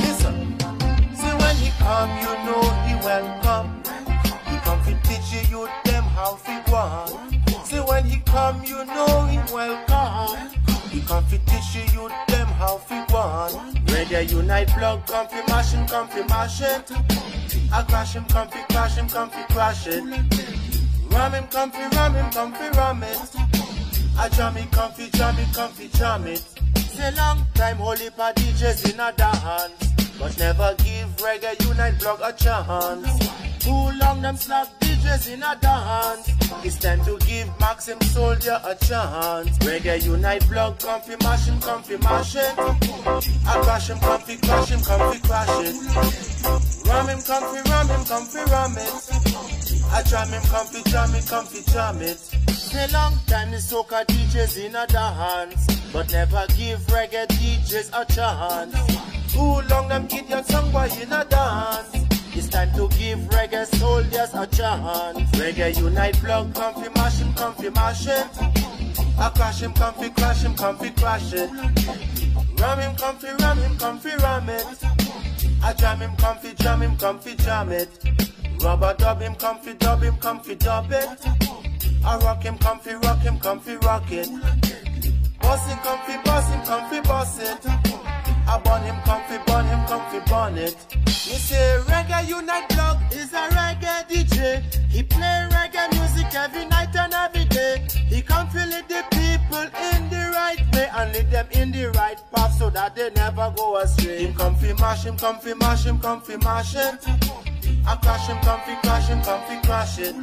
Listen, 0.00 0.58
see 1.14 1.30
when 1.38 1.54
he 1.62 1.70
come, 1.78 2.10
you 2.18 2.32
know 2.44 2.62
he 2.82 2.94
welcome. 3.06 3.70
He 4.50 4.56
come 4.66 4.82
to 4.82 4.98
teach 5.06 5.32
you 5.32 5.58
youth 5.58 5.70
them 5.84 6.02
how 6.02 6.34
to 6.34 6.74
on. 6.74 7.64
See 7.66 7.78
when 7.78 8.04
he 8.06 8.18
come, 8.26 8.64
you 8.64 8.84
know 8.84 9.26
he 9.26 9.38
welcome. 9.54 10.50
He 10.90 11.02
come 11.02 11.24
to 11.28 11.38
teach 11.46 11.76
you 11.76 11.82
youth 11.94 12.12
them 12.26 12.48
how 12.48 12.78
to 12.78 13.14
on. 13.14 13.50
Reggae 13.86 14.28
Unite 14.28 14.74
Blog 14.76 15.06
come 15.06 15.28
fi 15.28 15.46
mash 15.46 15.70
him, 15.70 15.86
come 15.86 16.08
fi 16.08 16.22
mash 16.22 16.62
it. 16.62 16.90
I 17.72 17.82
crash 17.82 18.14
him, 18.16 18.24
come 18.24 18.48
fi 18.48 18.62
crash 18.72 18.96
him, 18.96 19.08
come 19.08 19.30
fi 19.30 19.44
crash 19.54 19.86
it. 19.86 20.02
Ram 21.12 21.32
him, 21.32 21.46
come 21.46 21.70
fi 21.70 21.86
ram 21.90 22.14
him, 22.14 22.28
come 22.32 22.52
fi 22.54 22.68
ram 22.70 23.04
it. 23.04 23.36
I 24.18 24.28
jam 24.30 24.56
it, 24.56 24.68
come 24.72 24.90
fi 24.92 25.08
jam 25.10 25.38
it, 25.38 25.54
come 25.54 25.70
fi 25.70 25.86
jam 25.88 26.26
it. 26.26 26.55
Say 26.96 27.14
long 27.14 27.44
time, 27.52 27.76
holy 27.76 28.06
of 28.06 28.14
DJs 28.14 28.94
in 28.94 29.00
a 29.00 29.12
dance, 29.12 29.92
but 30.18 30.38
never 30.38 30.74
give 30.78 31.14
Reggae 31.18 31.68
Unite 31.68 32.00
Blog 32.00 32.20
a 32.22 32.32
chance. 32.32 33.28
Too 33.58 33.90
long 34.00 34.22
them 34.22 34.34
slap 34.36 34.68
DJs 34.80 35.34
in 35.34 35.42
a 35.42 35.54
dance. 35.60 36.30
It's 36.64 36.78
time 36.78 37.04
to 37.04 37.18
give 37.26 37.48
Maxim 37.60 38.00
Soldier 38.00 38.58
a 38.64 38.74
chance. 38.76 39.58
Reggae 39.58 40.04
Unite 40.04 40.48
Blog, 40.48 40.78
come 40.78 41.02
fi 41.02 41.16
mash 41.22 41.46
him, 41.46 41.60
come 41.60 41.82
fi 41.82 41.96
mash 41.98 42.34
it. 42.34 42.54
I 42.58 43.60
crash 43.62 43.90
him, 43.90 43.98
come 43.98 44.20
fi 44.22 44.36
crash 44.36 44.70
him, 44.70 44.80
come 44.80 45.12
fi 45.12 45.18
crash 45.20 45.66
it. 45.66 46.88
Ram 46.88 47.08
him, 47.08 47.20
come 47.20 47.44
fi 47.52 47.70
ram 47.70 47.88
him, 47.88 48.04
come 48.06 48.24
fi 48.24 48.42
ram 48.44 48.74
it. 48.78 49.65
I 49.90 50.02
jam 50.02 50.28
him, 50.28 50.42
come 50.42 50.66
fi 50.66 50.82
jam 50.90 51.14
it, 51.14 51.26
come 51.26 51.46
fi 51.46 51.62
jam 51.72 52.02
it. 52.02 52.18
Say 52.18 52.86
long 52.92 53.14
time 53.26 53.50
the 53.50 53.56
soca 53.58 54.04
DJs 54.06 54.66
in 54.66 54.76
a 54.76 54.86
dance, 54.86 55.66
but 55.92 56.10
never 56.12 56.44
give 56.56 56.80
reggae 56.88 57.26
DJs 57.26 57.90
a 57.94 58.04
chance. 58.12 59.32
Too 59.32 59.60
long 59.70 59.88
them 59.88 60.04
idiot 60.06 60.46
song 60.46 60.70
boy 60.72 60.88
in 61.00 61.12
a 61.12 61.24
dance. 61.24 62.06
It's 62.34 62.48
time 62.48 62.70
to 62.74 62.88
give 62.98 63.18
reggae 63.30 63.66
soldiers 63.76 64.34
a 64.34 64.46
chance. 64.46 65.30
Reggae 65.32 65.78
Unite 65.78 66.20
Blog, 66.22 66.54
come 66.54 66.74
fi 66.74 66.88
mash 66.94 67.18
him, 67.18 67.32
come 67.34 67.54
fi 67.54 67.70
mash 67.70 68.06
it. 68.06 68.26
I 69.18 69.30
crash 69.30 69.62
him, 69.62 69.72
come 69.72 69.94
fi 69.94 70.10
crash 70.10 70.42
him, 70.42 70.54
come 70.54 70.76
fi 70.76 70.90
crash 70.90 71.32
it. 71.32 71.50
Ram 72.60 72.78
him, 72.78 72.96
come 72.96 73.16
fi 73.16 73.32
ram 73.40 73.58
him, 73.58 73.78
come 73.78 73.98
fi 73.98 74.14
ram 74.16 74.48
it. 74.50 74.66
I 75.62 75.72
jam 75.72 76.00
him, 76.00 76.14
come 76.16 76.36
fi 76.38 76.52
jam 76.54 76.82
him, 76.82 76.96
come 76.98 77.18
fi 77.18 77.34
jam 77.36 77.72
it. 77.72 78.25
Rubber 78.60 78.94
dub 78.98 79.20
him, 79.20 79.34
comfy 79.34 79.74
dub 79.74 80.02
him, 80.02 80.16
comfy 80.18 80.54
dub 80.54 80.90
it. 80.90 81.08
I 82.04 82.16
rock 82.18 82.42
him, 82.42 82.58
comfy 82.58 82.94
rock 82.94 83.18
him, 83.18 83.38
comfy 83.38 83.76
rock 83.76 84.10
it. 84.10 84.28
Boss 85.40 85.66
him, 85.68 85.78
come 85.78 86.00
fi 86.06 86.16
boss 86.24 86.48
him, 86.48 86.62
come 86.62 86.90
fi 86.90 87.00
boss 87.00 87.38
it. 87.38 87.66
I 88.48 88.60
burn 88.64 88.82
him, 88.82 88.96
comfy 89.04 89.38
burn 89.46 89.66
him, 89.66 89.86
comfy 89.86 90.20
burn 90.30 90.56
it. 90.56 90.76
Me 91.06 91.36
say 91.38 91.78
Reggae 91.86 92.28
Unite 92.28 92.68
Blog 92.70 92.98
is 93.12 93.32
a 93.32 93.48
reggae 93.50 94.08
DJ. 94.08 94.62
He 94.90 95.02
play 95.02 95.48
reggae 95.50 95.92
music 95.94 96.34
every 96.34 96.64
night 96.66 96.94
and 96.96 97.12
every 97.12 97.44
day. 97.46 97.86
He 98.08 98.22
fi 98.22 98.64
lead 98.64 98.88
the 98.88 99.04
people 99.10 99.66
in 99.88 99.95
and 100.96 101.12
lead 101.12 101.30
them 101.30 101.46
in 101.52 101.70
the 101.72 101.90
right 101.90 102.18
path 102.32 102.54
so 102.58 102.70
that 102.70 102.96
they 102.96 103.10
never 103.10 103.52
go 103.56 103.76
astray. 103.78 104.24
Him 104.24 104.34
come 104.34 104.56
fi 104.56 104.72
mash 104.74 105.04
him, 105.04 105.16
come 105.16 105.38
fi 105.38 105.54
mash 105.54 105.84
him, 105.84 105.98
come 106.00 106.20
fi 106.22 106.36
mash 106.36 106.74
it. 106.74 107.06
I 107.86 107.96
crash 107.96 108.28
him, 108.28 108.38
come 108.38 108.60
fi 108.60 108.74
crash 108.80 109.08
him, 109.08 109.22
come 109.22 109.42
fi 109.46 109.60
crash 109.66 109.98
it. 109.98 110.14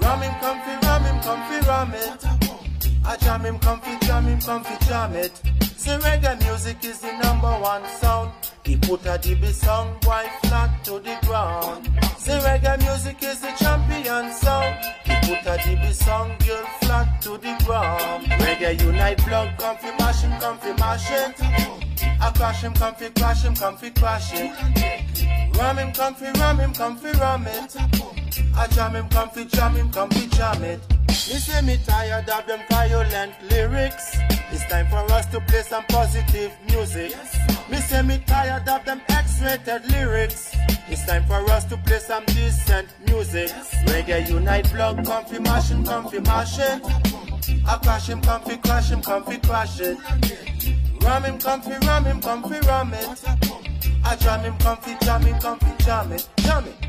Ram 0.00 0.22
him, 0.22 0.34
comfy, 0.40 0.86
ram 0.86 1.04
him, 1.04 1.20
comfy, 1.22 1.66
ram 1.66 1.92
it. 1.94 2.63
I 3.06 3.16
jam 3.16 3.42
him, 3.42 3.58
comfy, 3.58 3.98
jam 4.06 4.24
him, 4.24 4.40
comfy, 4.40 4.76
jam 4.86 5.14
it. 5.14 5.36
Say 5.76 5.98
reggae 5.98 6.40
music 6.44 6.82
is 6.84 7.00
the 7.00 7.12
number 7.18 7.52
one 7.60 7.84
sound. 8.00 8.32
He 8.64 8.76
put 8.76 9.04
a 9.04 9.18
DB 9.18 9.52
song 9.52 9.98
right 10.06 10.30
flat 10.44 10.82
to 10.84 10.92
the 10.92 11.18
ground. 11.26 11.90
Say 12.16 12.38
reggae 12.38 12.78
music 12.80 13.22
is 13.22 13.40
the 13.40 13.52
champion 13.58 14.32
sound. 14.32 14.76
He 15.04 15.14
put 15.26 15.44
a 15.44 15.58
DB 15.58 15.92
song 15.92 16.34
girl 16.46 16.64
flat 16.80 17.20
to 17.22 17.36
the 17.36 17.54
ground. 17.66 18.24
Reggae 18.24 18.80
unite 18.80 19.22
blog, 19.26 19.50
comfy 19.58 19.90
mash 19.98 20.22
him, 20.22 20.40
comfy 20.40 20.72
mash 20.80 21.10
it. 21.10 21.34
I 22.22 22.32
crash 22.34 22.62
him, 22.62 22.72
comfy 22.72 23.10
crash 23.10 23.44
him, 23.44 23.54
comfy 23.54 23.90
crash 23.90 24.32
it. 24.32 25.58
Ram 25.58 25.76
him, 25.76 25.92
comfy 25.92 26.30
ram 26.40 26.58
him, 26.58 26.72
comfy 26.72 27.10
ram 27.18 27.46
it. 27.46 28.23
I 28.56 28.66
jam 28.68 28.94
him, 28.94 29.08
comfy 29.08 29.44
jam 29.46 29.74
him, 29.74 29.90
comfy 29.90 30.28
jam 30.28 30.62
it. 30.62 30.80
Me 31.08 31.14
say 31.14 31.60
me 31.62 31.78
tired 31.86 32.28
of 32.28 32.46
them 32.46 32.60
violent 32.70 33.32
lyrics. 33.50 34.16
It's 34.52 34.64
time 34.68 34.86
for 34.88 35.10
us 35.12 35.26
to 35.26 35.40
play 35.40 35.62
some 35.62 35.84
positive 35.84 36.52
music. 36.68 37.16
Me 37.70 37.78
say 37.78 38.02
me 38.02 38.22
tired 38.26 38.68
of 38.68 38.84
them 38.84 39.00
X-rated 39.08 39.90
lyrics. 39.90 40.54
It's 40.88 41.04
time 41.06 41.24
for 41.26 41.42
us 41.50 41.64
to 41.66 41.76
play 41.78 41.98
some 41.98 42.24
decent 42.26 42.88
music. 43.06 43.50
Reggae 43.86 44.28
unite 44.28 44.70
blog, 44.72 45.04
comfy 45.04 45.38
mash 45.40 45.70
him, 45.70 45.84
comfy 45.84 46.20
mash 46.20 46.58
it. 46.58 46.82
I 47.66 47.78
crash 47.78 48.08
him, 48.08 48.20
comfy 48.20 48.56
crash 48.58 48.90
him, 48.90 49.02
comfy 49.02 49.38
crash 49.38 49.80
it. 49.80 49.98
Ram 51.02 51.24
him, 51.24 51.38
comfy 51.38 51.74
ram 51.86 52.04
him, 52.04 52.20
comfy 52.20 52.60
ram 52.66 52.92
it. 52.94 53.24
I 54.04 54.16
jam 54.16 54.40
him, 54.40 54.56
comfy 54.58 54.96
jam 55.00 55.22
him, 55.22 55.40
comfy 55.40 55.84
jam 55.84 56.12
it, 56.12 56.28
jam 56.36 56.64
it. 56.66 56.83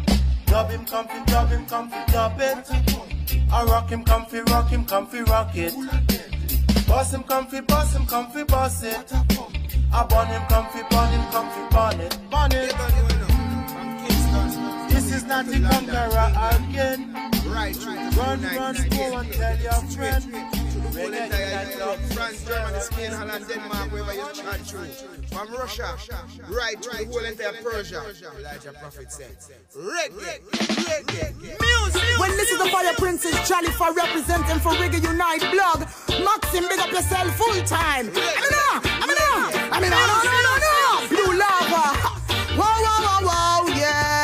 Dub 0.55 0.69
him, 0.69 0.85
comfy 0.85 1.19
dub 1.25 1.49
him, 1.49 1.65
comfy 1.65 2.13
dub 2.13 2.39
it. 2.39 2.71
I 3.51 3.65
rock 3.65 3.89
him, 3.89 4.05
comfy 4.05 4.39
rock 4.39 4.69
him, 4.69 4.85
comfy 4.85 5.21
rock 5.23 5.53
it. 5.53 5.75
Boss 6.87 7.13
him, 7.13 7.23
comfy 7.23 7.59
boss 7.59 7.93
him, 7.93 8.05
comfy 8.05 8.43
boss 8.45 8.81
it. 8.81 9.11
I 9.91 10.05
burn 10.05 10.27
him, 10.27 10.41
comfy 10.47 10.79
burn 10.89 11.09
him, 11.09 11.25
comfy 11.29 11.75
burn 11.75 11.99
it, 11.99 12.17
burn 12.31 12.51
it. 12.53 12.73
This 14.89 15.13
is 15.13 15.25
not 15.25 15.45
the 15.45 15.59
conqueror 15.59 16.31
again. 16.55 17.13
Right, 17.53 17.75
Run, 18.15 18.41
run, 18.41 18.75
go 18.91 19.17
and 19.17 19.33
tell 19.33 19.59
your 19.59 19.81
friend. 19.91 20.64
Whole 20.95 21.13
entire 21.13 21.69
Europe, 21.77 21.99
France, 22.15 22.45
Germany, 22.47 22.79
Spain, 22.79 23.11
Holland, 23.11 23.45
Denmark, 23.49 23.91
wherever 23.91 24.13
you 24.13 24.31
chat 24.33 24.59
through. 24.61 24.87
From 25.27 25.51
Russia, 25.53 25.97
right 26.47 26.81
to 26.81 26.89
the 26.89 27.05
whole 27.11 27.25
entire 27.25 27.51
Persia. 27.61 28.01
Elijah 28.39 28.71
Prophet 28.79 29.11
said, 29.11 29.35
Reggae, 29.75 30.39
reggae, 30.87 31.35
music. 31.43 32.19
Well, 32.19 32.31
this 32.39 32.49
is 32.49 32.59
the 32.59 32.69
Fire 32.71 32.93
Princess 32.97 33.35
Jolly 33.47 33.71
for 33.71 33.91
representing 33.93 34.59
for 34.59 34.71
Reggae 34.79 35.03
Unite 35.03 35.43
blog. 35.51 35.79
Maxim, 36.23 36.63
big 36.69 36.79
up 36.79 36.91
yourself 36.91 37.27
full 37.35 37.61
time. 37.63 38.09
I 38.15 38.23
mean, 38.39 38.51
no, 38.55 38.67
I 38.87 39.05
mean, 39.05 39.19
no, 39.19 39.31
I 39.75 39.79
mean, 39.81 39.91
no, 39.91 39.99
no, 39.99 40.15
no, 40.23 40.37
no, 40.47 40.53
no. 40.63 41.07
Blue 41.11 41.31
lava. 41.37 41.83
Whoa, 42.55 42.63
whoa, 42.63 43.03
whoa, 43.03 43.67
whoa, 43.67 43.75
yeah. 43.75 44.14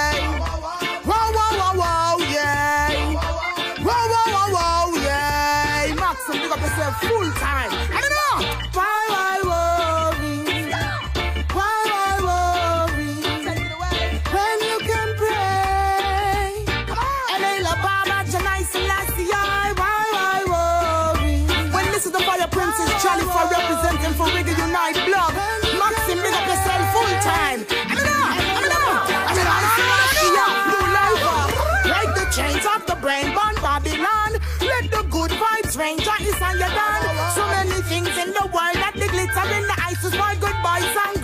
For 40.81 41.20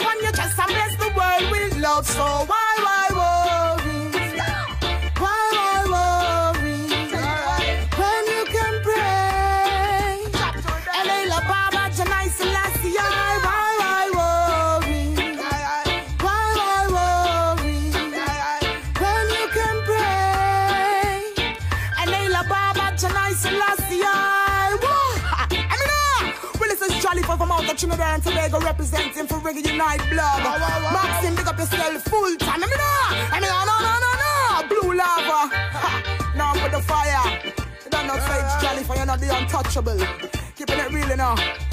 upon 0.00 0.22
your 0.22 0.32
chest 0.32 0.58
and 0.58 0.72
bless 0.72 0.96
the 0.96 1.10
world 1.16 1.50
with 1.50 1.78
love. 1.78 2.06
So 2.06 2.22
why, 2.22 2.70
why 2.84 3.09
out 28.20 28.26
of 28.26 28.32
Trinidad 28.32 28.52
and 28.52 28.52
Tobago 28.52 28.60
representing 28.60 29.26
for 29.26 29.38
Reggae 29.38 29.66
Unite 29.70 30.02
blog. 30.10 30.42
Maxim, 30.92 31.34
big 31.34 31.46
up 31.46 31.58
yourself 31.58 32.02
full 32.04 32.36
time. 32.36 32.62
I 32.62 32.66
mean, 32.66 32.78
ah, 32.78 33.30
I 33.32 33.40
mean, 33.40 33.50
ah, 33.52 33.64
no, 33.68 33.76
no, 33.86 34.00
no, 34.04 34.12
no, 34.22 34.80
blue 34.80 34.96
lava. 34.96 35.54
Ha, 35.54 36.32
now 36.36 36.54
for 36.54 36.68
the 36.70 36.82
fire. 36.82 37.40
You 37.84 37.90
don't 37.90 38.06
know, 38.06 38.18
say 38.18 38.40
it's 38.40 38.62
Jolly 38.62 38.84
for 38.84 38.96
you're 38.96 39.06
not 39.06 39.20
the 39.20 39.36
untouchable. 39.36 39.98
Keeping 40.56 40.78
it 40.78 40.92
real, 40.92 41.08
you 41.08 41.69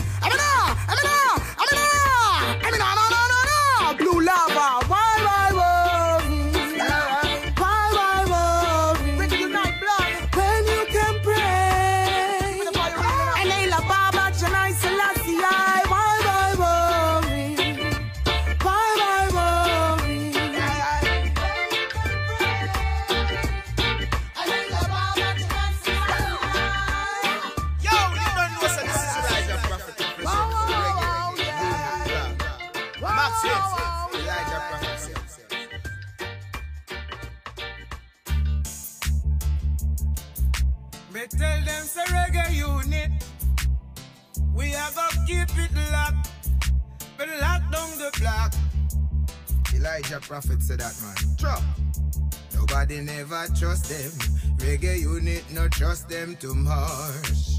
Elijah 49.97 50.19
Prophet 50.19 50.61
said 50.61 50.79
that 50.79 50.93
man. 51.01 51.35
True. 51.37 52.59
Nobody 52.59 53.01
never 53.01 53.47
trust 53.57 53.89
them. 53.89 54.11
Reggae 54.57 54.99
unite 54.99 55.43
no 55.51 55.67
trust 55.69 56.07
them 56.07 56.35
too 56.35 56.53
much. 56.53 57.57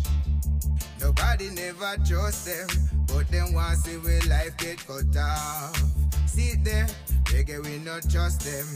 Nobody 1.00 1.50
never 1.50 1.96
trust 2.06 2.46
them, 2.46 2.68
but 3.08 3.28
them 3.28 3.52
want 3.54 3.78
see 3.78 3.96
we 3.96 4.20
life 4.30 4.56
get 4.56 4.78
cut 4.86 5.16
off. 5.16 5.82
See 6.26 6.54
there, 6.62 6.86
reggae 7.24 7.64
we 7.64 7.78
not 7.78 8.08
trust 8.08 8.42
them, 8.42 8.66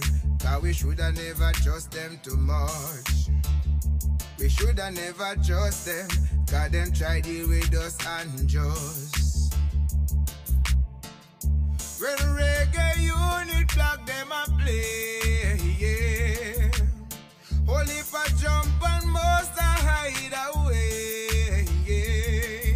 cause 0.40 0.61
we 0.61 0.72
shoulda 0.72 1.12
never 1.12 1.53
trust 1.62 1.92
them 1.92 2.18
too 2.25 2.37
much. 2.37 3.29
We 4.40 4.48
shoulda 4.48 4.90
never 4.90 5.37
trust 5.46 5.87
them, 5.87 6.09
cause 6.48 6.70
them 6.70 6.90
try 6.92 7.20
deal 7.20 7.48
with 7.48 7.72
us 7.77 7.96
unjust. 8.09 9.12
When 12.02 12.18
reggae 12.34 12.98
unite 13.00 13.72
blog 13.76 14.04
them 14.06 14.32
a 14.32 14.50
play, 14.58 15.54
yeah. 15.78 16.70
Only 17.68 18.02
for 18.02 18.26
jump 18.42 18.82
and 18.82 19.06
most 19.08 19.56
a 19.56 19.62
hide 19.62 20.34
away, 20.50 21.64
yeah. 21.86 22.74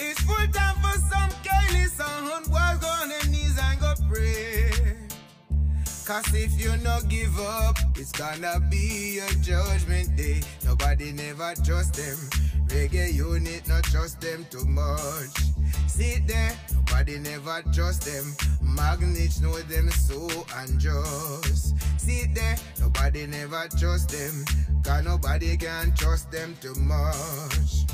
It's 0.00 0.20
full 0.22 0.48
time 0.48 0.74
for 0.82 0.98
some 0.98 1.30
Kylie 1.46 1.88
sound, 1.90 2.50
go 2.50 2.88
on 2.88 3.08
their 3.08 3.24
knees 3.26 3.56
and 3.56 3.78
go 3.78 3.94
pray. 4.10 4.96
Cause 6.04 6.34
if 6.34 6.60
you 6.60 6.76
not 6.78 7.08
give 7.08 7.38
up, 7.38 7.78
it's 7.94 8.10
gonna 8.10 8.58
be 8.68 9.20
a 9.20 9.32
judgment 9.36 10.16
day. 10.16 10.40
Nobody 10.64 11.12
never 11.12 11.54
trust 11.64 11.94
them. 11.94 12.18
Reggae 12.76 13.14
unite 13.14 13.66
not 13.68 13.84
trust 13.84 14.20
them 14.20 14.44
too 14.50 14.66
much. 14.66 15.34
Sit 15.86 16.26
there, 16.26 16.52
nobody 16.74 17.18
never 17.18 17.62
trust 17.72 18.02
them. 18.04 18.36
Magnets 18.60 19.40
know 19.40 19.56
them 19.60 19.90
so 19.90 20.28
unjust. 20.56 21.74
Sit 21.98 22.34
there, 22.34 22.54
nobody 22.78 23.26
never 23.28 23.66
trust 23.78 24.10
them. 24.10 24.44
Cause 24.84 25.02
nobody 25.06 25.56
can 25.56 25.94
trust 25.94 26.30
them 26.30 26.54
too 26.60 26.74
much. 26.74 27.86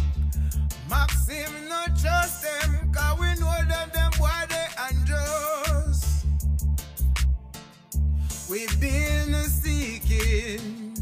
Maxim 0.91 1.53
no 1.69 1.85
trust 2.03 2.43
them, 2.43 2.93
cause 2.93 3.21
we 3.21 3.27
know 3.41 3.55
that 3.69 3.93
them 3.95 4.11
boy 4.19 4.29
they 4.49 4.67
unjust. 4.91 6.27
We've 8.51 8.81
been 8.81 9.33
seeking, 9.45 10.97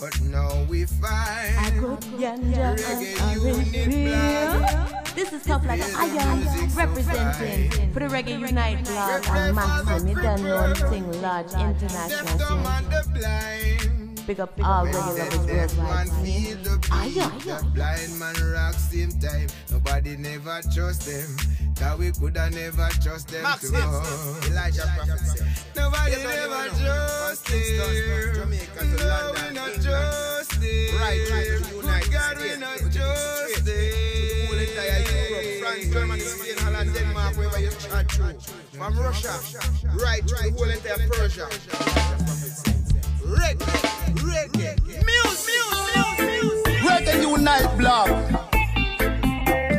but 0.00 0.20
now 0.22 0.41
we 0.72 0.86
find 0.86 1.76
Ganja 2.16 2.80
and 2.88 3.42
unit 3.42 3.86
real. 3.92 5.04
This 5.14 5.34
is 5.34 5.42
tough 5.44 5.66
like 5.66 5.82
an 5.82 5.94
iron 5.94 6.48
representing 6.74 7.92
for 7.92 8.00
the 8.00 8.06
Reggae 8.06 8.40
Unite 8.40 8.82
blog 8.86 9.22
and 9.28 9.54
Maxim. 9.54 10.08
You 10.08 10.14
don't 10.14 10.42
know 10.42 10.72
thing 10.88 11.20
large 11.20 11.52
international 11.52 12.38
scene. 13.04 14.14
Big 14.26 14.40
up 14.40 14.58
all 14.64 14.86
reggae 14.86 14.94
lovers 14.94 15.46
worldwide. 15.46 16.08
scene. 16.08 16.58
Iron. 16.90 17.38
That 17.44 17.64
blind 17.74 18.18
man 18.18 18.34
rock 18.54 18.72
same 18.72 19.12
time. 19.20 19.48
Nobody 19.70 20.16
never 20.16 20.62
trust 20.72 21.04
them. 21.04 21.36
That 21.74 21.98
we 21.98 22.12
coulda 22.12 22.48
never 22.48 22.88
trust 23.02 23.28
them 23.28 23.42
Max 23.42 23.60
to 23.68 23.76
Hits, 23.76 23.84
go. 23.84 24.48
Elijah 24.48 24.88
Prophet. 24.96 25.42
Nobody 25.76 26.16
never 26.16 26.68
trust 26.80 27.46
them. 27.46 27.76
No, 28.96 29.32
we 29.38 29.54
not 29.54 29.72
trust 29.82 30.41
Right, 30.62 31.20
right, 31.30 31.46
to 31.58 31.64
the 31.64 31.76
United 31.76 32.12
God, 32.12 32.38
States. 32.38 32.58
not 32.60 32.78
To 32.78 32.84
the 32.84 32.90
trust 32.98 33.22
States. 33.22 33.62
them. 33.62 33.64
To 33.64 33.72
the 33.72 34.46
whole 34.46 34.58
entire 34.58 35.00
Europe, 35.02 35.60
France, 35.60 35.86
Germany, 35.92 36.20
Spain, 36.20 36.56
Holland, 36.58 36.94
Denmark, 36.94 37.36
wherever 37.36 37.60
you 37.60 37.70
chat 37.70 38.10
through. 38.12 38.34
From 38.78 38.98
Russia, 38.98 39.34
right 40.02 40.22
to 40.26 40.34
the 40.34 40.50
whole 40.56 40.70
entire 40.70 41.08
Persia. 41.08 41.46
Reggae, 43.22 43.66
reggae, 44.22 44.72
music, 45.10 45.62
music, 45.94 46.18
music. 46.42 46.74
Reggae 46.86 47.14
Unite 47.22 47.70
blog. 47.78 48.08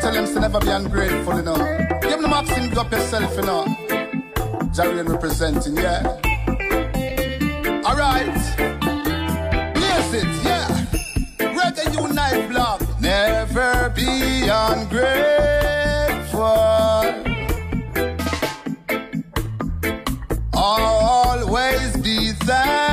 Tell 0.01 0.11
them 0.13 0.25
to 0.25 0.39
never 0.39 0.59
be 0.59 0.67
ungrateful, 0.69 1.35
you 1.37 1.43
know. 1.43 1.55
Give 2.01 2.19
them 2.21 2.29
Maxim, 2.29 2.69
go 2.71 2.81
up 2.81 2.91
yourself, 2.91 3.35
you 3.37 3.43
know. 3.43 3.65
Jarian 4.75 5.07
representing, 5.07 5.77
yeah. 5.77 6.19
Alright. 7.85 8.35
Yes, 9.75 10.13
it, 10.13 10.25
yeah 10.43 10.52
lifelong. 12.23 12.79
Never 12.99 13.91
be 13.95 14.47
ungrateful. 14.47 15.03
Always 20.53 21.97
be 21.97 22.31
thankful. 22.47 22.92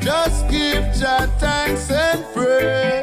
Just 0.00 0.48
give 0.48 0.84
your 0.96 1.26
thanks 1.38 1.90
and 1.90 2.24
praise. 2.34 2.97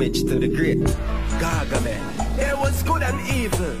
homage 0.00 0.22
to 0.24 0.38
the 0.38 0.48
great 0.48 0.78
Gargamel. 1.38 2.36
There 2.36 2.56
was 2.56 2.82
good 2.84 3.02
and 3.02 3.20
evil. 3.36 3.76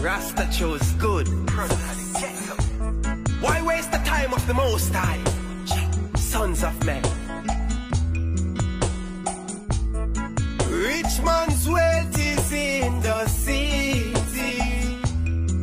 Rasta 0.00 0.48
chose 0.52 0.88
good. 0.92 1.26
Why 3.42 3.60
waste 3.62 3.90
the 3.90 4.02
time 4.04 4.32
of 4.32 4.46
the 4.46 4.54
Most 4.54 4.94
High, 4.94 5.18
sons 6.14 6.62
of 6.62 6.74
men? 6.86 7.02
Rich 10.70 11.20
man's 11.24 11.68
wealth 11.68 12.16
is 12.16 12.52
in 12.52 13.00
the 13.00 13.26
city. 13.26 14.14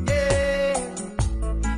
Yeah. 0.10 0.76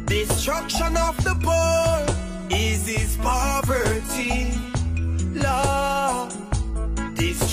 Destruction 0.07 0.97
of 0.97 1.23
the 1.23 1.35
poor 1.45 2.57
is 2.57 2.87
his 2.87 3.15
poverty 3.17 4.60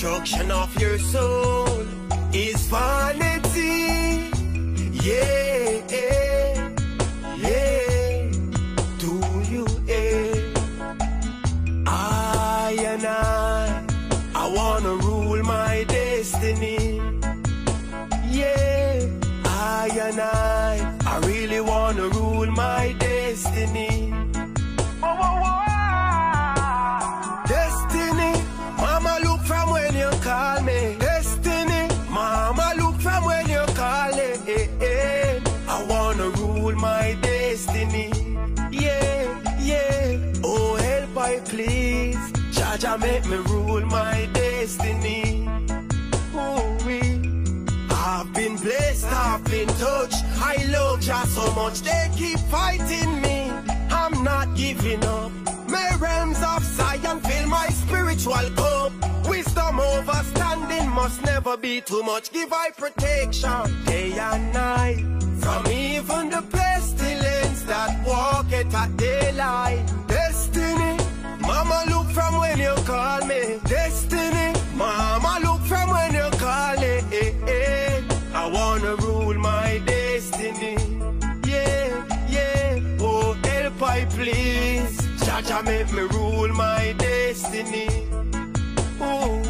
destruction 0.01 0.49
of 0.53 0.81
your 0.81 0.97
soul 0.97 1.67
is 2.33 2.69
vanity. 2.69 4.31
Yeah. 4.93 5.48
I 50.51 50.57
love 50.73 51.01
Jah 51.03 51.27
so 51.27 51.45
much, 51.53 51.83
they 51.83 52.11
keep 52.17 52.39
fighting 52.51 53.21
me. 53.21 53.51
I'm 53.91 54.25
not 54.25 54.57
giving 54.57 55.05
up. 55.05 55.31
My 55.69 55.95
realms 56.01 56.41
of 56.43 56.65
Zion 56.65 57.21
fill 57.21 57.47
my 57.49 57.67
spiritual 57.67 58.49
cup. 58.57 58.93
Wisdom 59.29 59.77
overstanding 59.77 60.89
must 60.91 61.23
never 61.23 61.59
be 61.59 61.83
too 61.83 62.03
much. 62.03 62.33
Give 62.33 62.51
I 62.51 62.71
protection 62.71 63.85
day 63.85 64.13
and 64.19 64.51
night 64.55 65.05
from 65.43 65.67
even 65.71 66.31
the 66.31 66.43
pestilence 66.51 67.63
that 67.65 67.91
walketh 68.07 68.75
at 68.75 68.97
daylight. 68.97 69.85
Destiny, 70.07 70.97
Mama 71.41 71.85
look 71.91 72.09
from 72.17 72.39
when 72.41 72.59
you 72.59 72.75
call 72.87 73.21
me. 73.27 73.61
Destiny, 73.67 74.59
Mama 74.75 75.41
look 75.45 75.61
from 75.67 75.91
when 75.91 76.15
you 76.15 76.38
Jah 85.39 85.45
Jah 85.45 85.63
make 85.63 85.93
me 85.93 86.03
rule 86.03 86.49
my 86.49 86.95
destiny. 86.99 87.87
Ooh. 89.01 89.41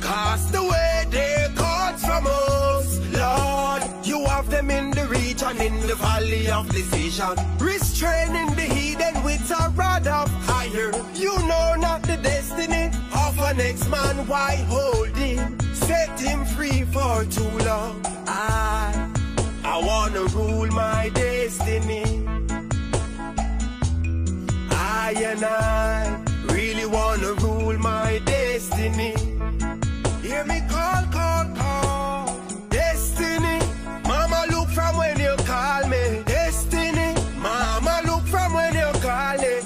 Cast 0.00 0.54
away 0.54 1.04
their 1.10 1.50
cards 1.50 2.02
from 2.02 2.26
us, 2.26 2.98
Lord. 3.12 3.82
You 4.06 4.24
have 4.24 4.48
them 4.48 4.70
in 4.70 4.90
the 4.92 5.06
region, 5.06 5.60
in 5.60 5.78
the 5.86 5.94
valley 5.96 6.48
of 6.48 6.66
decision. 6.70 7.34
Restraining 7.58 8.54
the 8.54 8.62
heathen 8.62 9.22
with 9.22 9.50
a 9.50 9.68
rod 9.76 10.06
of 10.06 10.30
fire. 10.46 10.92
You 11.14 11.36
know 11.46 11.74
not 11.76 12.00
the 12.02 12.16
destiny 12.16 12.86
of 13.12 13.38
an 13.40 13.58
next 13.58 13.86
man. 13.90 14.26
Why 14.26 14.56
hold 14.68 15.14
him? 15.14 15.60
Set 15.74 16.18
him 16.18 16.46
free 16.46 16.84
for 16.84 17.26
too 17.26 17.50
long. 17.66 18.00
I, 18.26 19.10
I 19.62 19.78
wanna 19.84 20.24
rule 20.24 20.68
my 20.68 21.10
destiny. 21.12 22.43
I 24.96 25.10
and 25.10 25.44
I 25.44 26.22
really 26.54 26.86
wanna 26.86 27.32
rule 27.44 27.76
my 27.78 28.20
destiny. 28.24 29.14
Hear 30.22 30.44
me 30.44 30.60
call, 30.70 31.02
call, 31.16 31.44
call. 31.56 32.40
Destiny, 32.70 33.58
Mama, 34.06 34.46
look 34.50 34.68
from 34.68 34.96
when 34.96 35.18
you 35.18 35.34
call 35.44 35.86
me. 35.88 36.22
Destiny, 36.26 37.12
Mama, 37.36 38.02
look 38.06 38.24
from 38.26 38.54
when 38.54 38.74
you 38.74 38.90
call 39.06 39.40
it. 39.40 39.64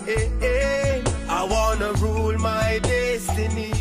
I 1.29 1.45
wanna 1.45 1.93
rule 2.05 2.39
my 2.39 2.81
destiny. 2.83 3.72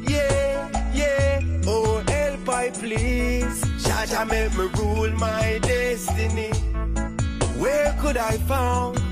Yeah, 0.00 0.70
yeah. 0.94 1.42
Oh, 1.66 2.02
help 2.08 2.48
I 2.48 2.70
please. 2.70 3.60
Jah 3.84 4.06
Jah 4.10 4.24
make 4.24 4.54
me 4.58 4.66
rule 4.78 5.12
my 5.12 5.58
destiny. 5.62 6.50
Where 7.60 7.94
could 8.00 8.16
I 8.16 8.38
found? 8.48 9.05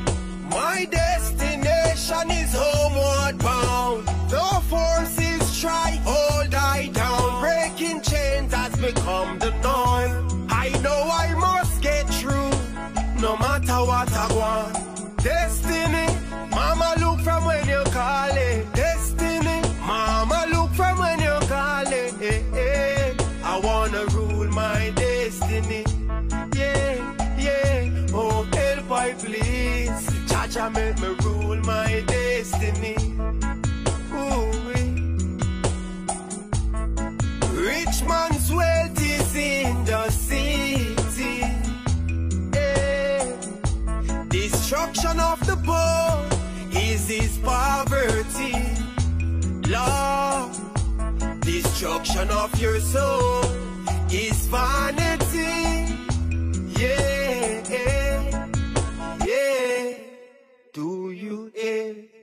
My 0.66 0.86
destination 0.86 2.30
is 2.30 2.54
homeward 2.56 3.38
bound. 3.38 4.06
The 4.34 4.48
forces 4.72 5.60
try 5.60 5.90
hold 6.08 6.54
I 6.54 6.88
down. 6.88 7.40
Breaking 7.42 8.00
chains 8.00 8.54
has 8.54 8.74
become 8.76 9.38
the 9.38 9.50
norm. 9.66 10.48
I 10.48 10.70
know 10.84 11.00
I 11.24 11.34
must 11.34 11.82
get 11.82 12.04
through, 12.18 12.52
no 13.20 13.36
matter 13.36 13.78
what 13.90 14.10
I 14.24 14.26
want. 14.40 14.74
Destiny, 15.22 15.93
Jah 30.54 30.70
Jah 30.70 30.70
make 30.70 30.96
me 31.00 31.08
rule 31.24 31.56
my 31.64 32.04
destiny. 32.06 32.94
Ooh, 34.14 34.52
Rich 37.50 38.04
man's 38.06 38.52
wealth 38.52 39.00
is 39.02 39.34
in 39.34 39.84
the 39.84 40.08
city. 40.10 41.42
Yeah. 42.54 43.34
Destruction 44.28 45.18
of 45.18 45.44
the 45.44 45.56
poor 45.66 46.80
is 46.80 47.08
his 47.08 47.36
poverty. 47.38 48.54
Lord, 49.68 50.52
destruction 51.40 52.30
of 52.30 52.60
your 52.60 52.78
soul 52.78 53.42
is 54.08 54.46
vanity. 54.46 55.64
air 61.64 62.13